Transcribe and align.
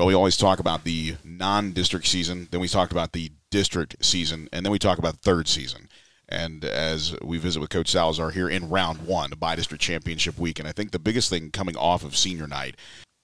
Well, 0.00 0.06
we 0.06 0.14
always 0.14 0.38
talk 0.38 0.60
about 0.60 0.84
the 0.84 1.16
non-district 1.24 2.06
season, 2.06 2.48
then 2.50 2.60
we 2.62 2.68
talk 2.68 2.90
about 2.90 3.12
the 3.12 3.32
district 3.50 4.02
season, 4.02 4.48
and 4.50 4.64
then 4.64 4.72
we 4.72 4.78
talk 4.78 4.96
about 4.96 5.16
third 5.16 5.46
season. 5.46 5.90
And 6.26 6.64
as 6.64 7.14
we 7.20 7.36
visit 7.36 7.60
with 7.60 7.68
Coach 7.68 7.90
Salazar 7.90 8.30
here 8.30 8.48
in 8.48 8.70
round 8.70 9.02
one, 9.02 9.30
bi-district 9.38 9.82
championship 9.82 10.38
week, 10.38 10.58
and 10.58 10.66
I 10.66 10.72
think 10.72 10.92
the 10.92 10.98
biggest 10.98 11.28
thing 11.28 11.50
coming 11.50 11.76
off 11.76 12.02
of 12.02 12.16
senior 12.16 12.46
night, 12.46 12.76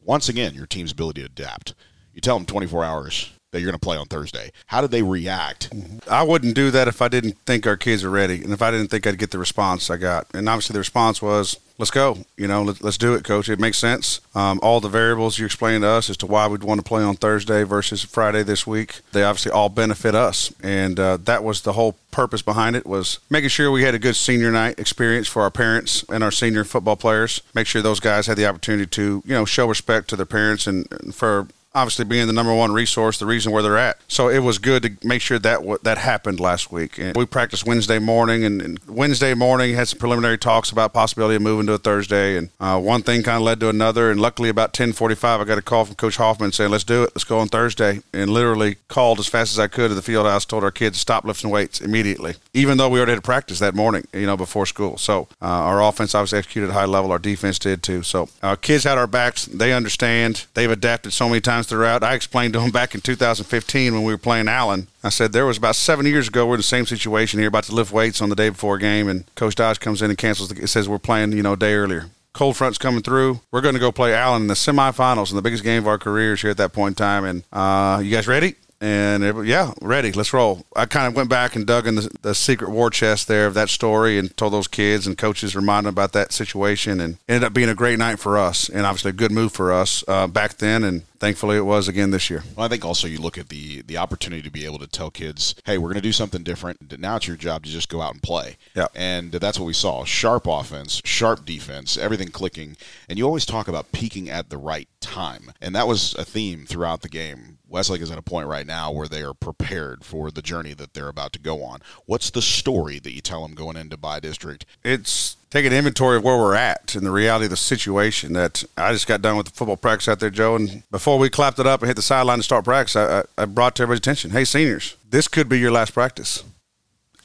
once 0.02 0.28
again, 0.28 0.52
your 0.52 0.66
team's 0.66 0.92
ability 0.92 1.22
to 1.22 1.28
adapt. 1.28 1.72
You 2.12 2.20
tell 2.20 2.36
them 2.36 2.44
24 2.44 2.84
hours 2.84 3.30
that 3.50 3.60
you're 3.60 3.70
going 3.70 3.78
to 3.78 3.84
play 3.84 3.96
on 3.96 4.06
Thursday. 4.06 4.50
How 4.66 4.80
did 4.80 4.90
they 4.90 5.02
react? 5.02 5.72
I 6.10 6.22
wouldn't 6.22 6.54
do 6.54 6.70
that 6.72 6.88
if 6.88 7.00
I 7.00 7.08
didn't 7.08 7.38
think 7.46 7.66
our 7.66 7.76
kids 7.76 8.04
are 8.04 8.10
ready, 8.10 8.42
and 8.42 8.52
if 8.52 8.60
I 8.60 8.70
didn't 8.70 8.88
think 8.88 9.06
I'd 9.06 9.18
get 9.18 9.30
the 9.30 9.38
response 9.38 9.90
I 9.90 9.96
got. 9.96 10.26
And 10.34 10.48
obviously, 10.48 10.74
the 10.74 10.80
response 10.80 11.22
was, 11.22 11.58
"Let's 11.78 11.90
go." 11.90 12.18
You 12.36 12.48
know, 12.48 12.62
let, 12.62 12.82
us 12.82 12.98
do 12.98 13.14
it, 13.14 13.24
coach. 13.24 13.48
It 13.48 13.60
makes 13.60 13.78
sense. 13.78 14.20
Um, 14.34 14.58
all 14.62 14.80
the 14.80 14.88
variables 14.88 15.38
you 15.38 15.46
explained 15.46 15.82
to 15.82 15.88
us 15.88 16.10
as 16.10 16.16
to 16.18 16.26
why 16.26 16.48
we'd 16.48 16.64
want 16.64 16.80
to 16.80 16.84
play 16.84 17.02
on 17.02 17.16
Thursday 17.16 17.62
versus 17.62 18.02
Friday 18.02 18.42
this 18.42 18.66
week, 18.66 19.00
they 19.12 19.22
obviously 19.22 19.52
all 19.52 19.68
benefit 19.68 20.14
us, 20.14 20.52
and 20.62 20.98
uh, 20.98 21.16
that 21.18 21.44
was 21.44 21.62
the 21.62 21.74
whole 21.74 21.96
purpose 22.10 22.40
behind 22.40 22.74
it 22.74 22.86
was 22.86 23.18
making 23.28 23.50
sure 23.50 23.70
we 23.70 23.82
had 23.82 23.94
a 23.94 23.98
good 23.98 24.16
senior 24.16 24.50
night 24.50 24.78
experience 24.80 25.28
for 25.28 25.42
our 25.42 25.50
parents 25.50 26.02
and 26.08 26.24
our 26.24 26.30
senior 26.30 26.64
football 26.64 26.96
players. 26.96 27.42
Make 27.54 27.66
sure 27.66 27.82
those 27.82 28.00
guys 28.00 28.26
had 28.26 28.38
the 28.38 28.46
opportunity 28.46 28.86
to, 28.86 29.22
you 29.26 29.34
know, 29.34 29.44
show 29.44 29.68
respect 29.68 30.08
to 30.08 30.16
their 30.16 30.24
parents 30.24 30.66
and 30.66 31.14
for 31.14 31.46
obviously 31.76 32.06
being 32.06 32.26
the 32.26 32.32
number 32.32 32.54
one 32.54 32.72
resource, 32.72 33.18
the 33.18 33.26
reason 33.26 33.52
where 33.52 33.62
they're 33.62 33.76
at. 33.76 33.98
So 34.08 34.28
it 34.28 34.38
was 34.38 34.58
good 34.58 34.82
to 34.82 35.06
make 35.06 35.20
sure 35.20 35.38
that 35.38 35.58
w- 35.58 35.78
that 35.82 35.98
happened 35.98 36.40
last 36.40 36.72
week. 36.72 36.98
And 36.98 37.14
we 37.14 37.26
practiced 37.26 37.66
Wednesday 37.66 37.98
morning, 37.98 38.44
and, 38.44 38.62
and, 38.62 38.80
Wednesday 38.88 39.34
morning 39.34 39.74
had 39.74 39.88
some 39.88 39.98
preliminary 39.98 40.38
talks 40.38 40.70
about 40.70 40.94
possibility 40.94 41.36
of 41.36 41.42
moving 41.42 41.66
to 41.66 41.74
a 41.74 41.78
Thursday. 41.78 42.38
And 42.38 42.48
uh, 42.58 42.80
one 42.80 43.02
thing 43.02 43.22
kind 43.22 43.36
of 43.36 43.42
led 43.42 43.60
to 43.60 43.68
another. 43.68 44.10
And 44.10 44.18
luckily, 44.18 44.48
about 44.48 44.72
10:45, 44.72 45.40
I 45.40 45.44
got 45.44 45.58
a 45.58 45.62
call 45.62 45.84
from 45.84 45.96
Coach 45.96 46.16
Hoffman 46.16 46.52
saying, 46.52 46.70
"Let's 46.70 46.84
do 46.84 47.02
it. 47.02 47.10
Let's 47.14 47.24
go 47.24 47.38
on 47.38 47.48
Thursday." 47.48 48.00
And 48.14 48.30
literally 48.30 48.76
called 48.88 49.18
as 49.18 49.26
fast 49.26 49.52
as 49.52 49.58
I 49.58 49.66
could 49.66 49.88
to 49.88 49.94
the 49.94 50.02
field 50.02 50.26
house, 50.26 50.46
told 50.46 50.64
our 50.64 50.70
kids 50.70 50.96
to 50.96 51.00
stop 51.00 51.24
lifting 51.24 51.50
weights 51.50 51.82
immediately, 51.82 52.36
even 52.54 52.78
though 52.78 52.88
we 52.88 52.98
already 52.98 53.12
had 53.12 53.24
practice 53.24 53.58
that 53.58 53.74
morning, 53.74 54.06
you 54.14 54.26
know, 54.26 54.36
before 54.36 54.64
school. 54.64 54.96
So 54.96 55.28
uh, 55.42 55.46
our 55.46 55.82
offense 55.82 56.14
obviously 56.14 56.38
executed 56.38 56.70
at 56.70 56.74
high 56.74 56.86
level. 56.86 57.12
Our 57.12 57.18
defense 57.18 57.58
did 57.58 57.82
too. 57.82 58.02
So 58.02 58.30
our 58.42 58.52
uh, 58.52 58.56
kids 58.56 58.84
had 58.84 58.96
our 58.96 59.06
backs. 59.06 59.44
They 59.44 59.74
understand. 59.74 60.46
They've 60.54 60.70
adapted 60.70 61.12
so 61.12 61.28
many 61.28 61.42
times 61.42 61.65
throughout. 61.66 62.02
I 62.02 62.14
explained 62.14 62.54
to 62.54 62.60
him 62.60 62.70
back 62.70 62.94
in 62.94 63.00
2015 63.00 63.92
when 63.92 64.02
we 64.02 64.12
were 64.12 64.18
playing 64.18 64.48
Allen. 64.48 64.88
I 65.04 65.08
said 65.10 65.32
there 65.32 65.46
was 65.46 65.58
about 65.58 65.76
seven 65.76 66.06
years 66.06 66.28
ago 66.28 66.46
we're 66.46 66.54
in 66.54 66.60
the 66.60 66.64
same 66.64 66.86
situation 66.86 67.38
here, 67.38 67.48
about 67.48 67.64
to 67.64 67.74
lift 67.74 67.92
weights 67.92 68.20
on 68.20 68.28
the 68.28 68.36
day 68.36 68.48
before 68.48 68.76
a 68.76 68.80
game, 68.80 69.08
and 69.08 69.24
Coach 69.34 69.54
Dodge 69.54 69.80
comes 69.80 70.02
in 70.02 70.10
and 70.10 70.18
cancels. 70.18 70.50
It 70.52 70.68
says 70.68 70.88
we're 70.88 70.98
playing, 70.98 71.32
you 71.32 71.42
know, 71.42 71.52
a 71.52 71.56
day 71.56 71.74
earlier. 71.74 72.06
Cold 72.32 72.56
front's 72.56 72.78
coming 72.78 73.02
through. 73.02 73.40
We're 73.50 73.62
going 73.62 73.74
to 73.74 73.80
go 73.80 73.90
play 73.90 74.14
Allen 74.14 74.42
in 74.42 74.48
the 74.48 74.54
semifinals 74.54 75.30
in 75.30 75.36
the 75.36 75.42
biggest 75.42 75.64
game 75.64 75.82
of 75.82 75.88
our 75.88 75.98
careers 75.98 76.42
here 76.42 76.50
at 76.50 76.58
that 76.58 76.72
point 76.72 76.92
in 76.92 76.96
time. 76.96 77.24
And 77.24 77.42
uh, 77.52 78.00
you 78.02 78.10
guys 78.10 78.28
ready? 78.28 78.56
And 78.80 79.24
it, 79.24 79.46
yeah, 79.46 79.72
ready. 79.80 80.12
Let's 80.12 80.32
roll. 80.32 80.66
I 80.74 80.86
kind 80.86 81.06
of 81.06 81.16
went 81.16 81.30
back 81.30 81.56
and 81.56 81.66
dug 81.66 81.86
in 81.86 81.94
the, 81.94 82.10
the, 82.22 82.34
secret 82.34 82.70
war 82.70 82.90
chest 82.90 83.26
there 83.26 83.46
of 83.46 83.54
that 83.54 83.70
story 83.70 84.18
and 84.18 84.36
told 84.36 84.52
those 84.52 84.68
kids 84.68 85.06
and 85.06 85.16
coaches, 85.16 85.56
reminded 85.56 85.88
them 85.88 85.94
about 85.94 86.12
that 86.12 86.32
situation, 86.32 87.00
and 87.00 87.16
ended 87.28 87.44
up 87.44 87.54
being 87.54 87.68
a 87.68 87.74
great 87.74 87.98
night 87.98 88.18
for 88.18 88.36
us, 88.36 88.68
and 88.68 88.84
obviously 88.84 89.10
a 89.10 89.14
good 89.14 89.32
move 89.32 89.52
for 89.52 89.72
us 89.72 90.04
uh, 90.08 90.26
back 90.26 90.58
then, 90.58 90.84
and 90.84 91.02
thankfully 91.18 91.56
it 91.56 91.62
was 91.62 91.88
again 91.88 92.10
this 92.10 92.28
year. 92.28 92.44
Well, 92.54 92.66
I 92.66 92.68
think 92.68 92.84
also 92.84 93.08
you 93.08 93.18
look 93.18 93.38
at 93.38 93.48
the 93.48 93.82
the 93.82 93.96
opportunity 93.96 94.42
to 94.42 94.50
be 94.50 94.64
able 94.64 94.78
to 94.80 94.86
tell 94.86 95.10
kids, 95.10 95.54
hey, 95.64 95.78
we're 95.78 95.88
going 95.88 95.94
to 95.94 96.00
do 96.00 96.12
something 96.12 96.42
different. 96.42 96.98
Now 96.98 97.16
it's 97.16 97.26
your 97.26 97.36
job 97.36 97.64
to 97.64 97.70
just 97.70 97.88
go 97.88 98.02
out 98.02 98.12
and 98.12 98.22
play. 98.22 98.56
Yeah. 98.74 98.88
And 98.94 99.32
that's 99.32 99.58
what 99.58 99.66
we 99.66 99.72
saw: 99.72 100.04
sharp 100.04 100.46
offense, 100.46 101.00
sharp 101.04 101.44
defense, 101.44 101.96
everything 101.96 102.28
clicking. 102.28 102.76
And 103.08 103.18
you 103.18 103.24
always 103.24 103.46
talk 103.46 103.68
about 103.68 103.92
peaking 103.92 104.28
at 104.30 104.50
the 104.50 104.58
right 104.58 104.88
time, 105.00 105.52
and 105.60 105.74
that 105.74 105.86
was 105.86 106.14
a 106.14 106.24
theme 106.24 106.66
throughout 106.66 107.02
the 107.02 107.08
game. 107.08 107.58
Westlake 107.68 108.00
is 108.00 108.10
at 108.10 108.18
a 108.18 108.22
point 108.22 108.46
right 108.46 108.66
now 108.66 108.92
where 108.92 109.08
they 109.08 109.22
are 109.22 109.34
prepared 109.34 110.04
for 110.04 110.30
the 110.30 110.42
journey 110.42 110.72
that 110.74 110.94
they're 110.94 111.08
about 111.08 111.32
to 111.32 111.38
go 111.38 111.62
on. 111.64 111.80
What's 112.04 112.30
the 112.30 112.42
story 112.42 112.98
that 113.00 113.12
you 113.12 113.20
tell 113.20 113.42
them 113.42 113.54
going 113.54 113.76
into 113.76 113.96
bi-district? 113.96 114.64
It's 114.84 115.36
taking 115.50 115.72
inventory 115.72 116.16
of 116.16 116.24
where 116.24 116.38
we're 116.38 116.54
at 116.54 116.94
and 116.94 117.04
the 117.04 117.10
reality 117.10 117.46
of 117.46 117.50
the 117.50 117.56
situation. 117.56 118.34
That 118.34 118.62
I 118.76 118.92
just 118.92 119.08
got 119.08 119.22
done 119.22 119.36
with 119.36 119.46
the 119.46 119.52
football 119.52 119.76
practice 119.76 120.08
out 120.08 120.20
there, 120.20 120.30
Joe, 120.30 120.54
and 120.54 120.82
before 120.90 121.18
we 121.18 121.28
clapped 121.28 121.58
it 121.58 121.66
up 121.66 121.80
and 121.80 121.88
hit 121.88 121.96
the 121.96 122.02
sideline 122.02 122.38
to 122.38 122.44
start 122.44 122.64
practice, 122.64 122.94
I, 122.94 123.20
I, 123.20 123.24
I 123.38 123.44
brought 123.46 123.74
to 123.76 123.82
everybody's 123.82 123.98
attention, 124.00 124.30
hey, 124.30 124.44
seniors, 124.44 124.96
this 125.08 125.26
could 125.26 125.48
be 125.48 125.58
your 125.58 125.72
last 125.72 125.92
practice. 125.92 126.44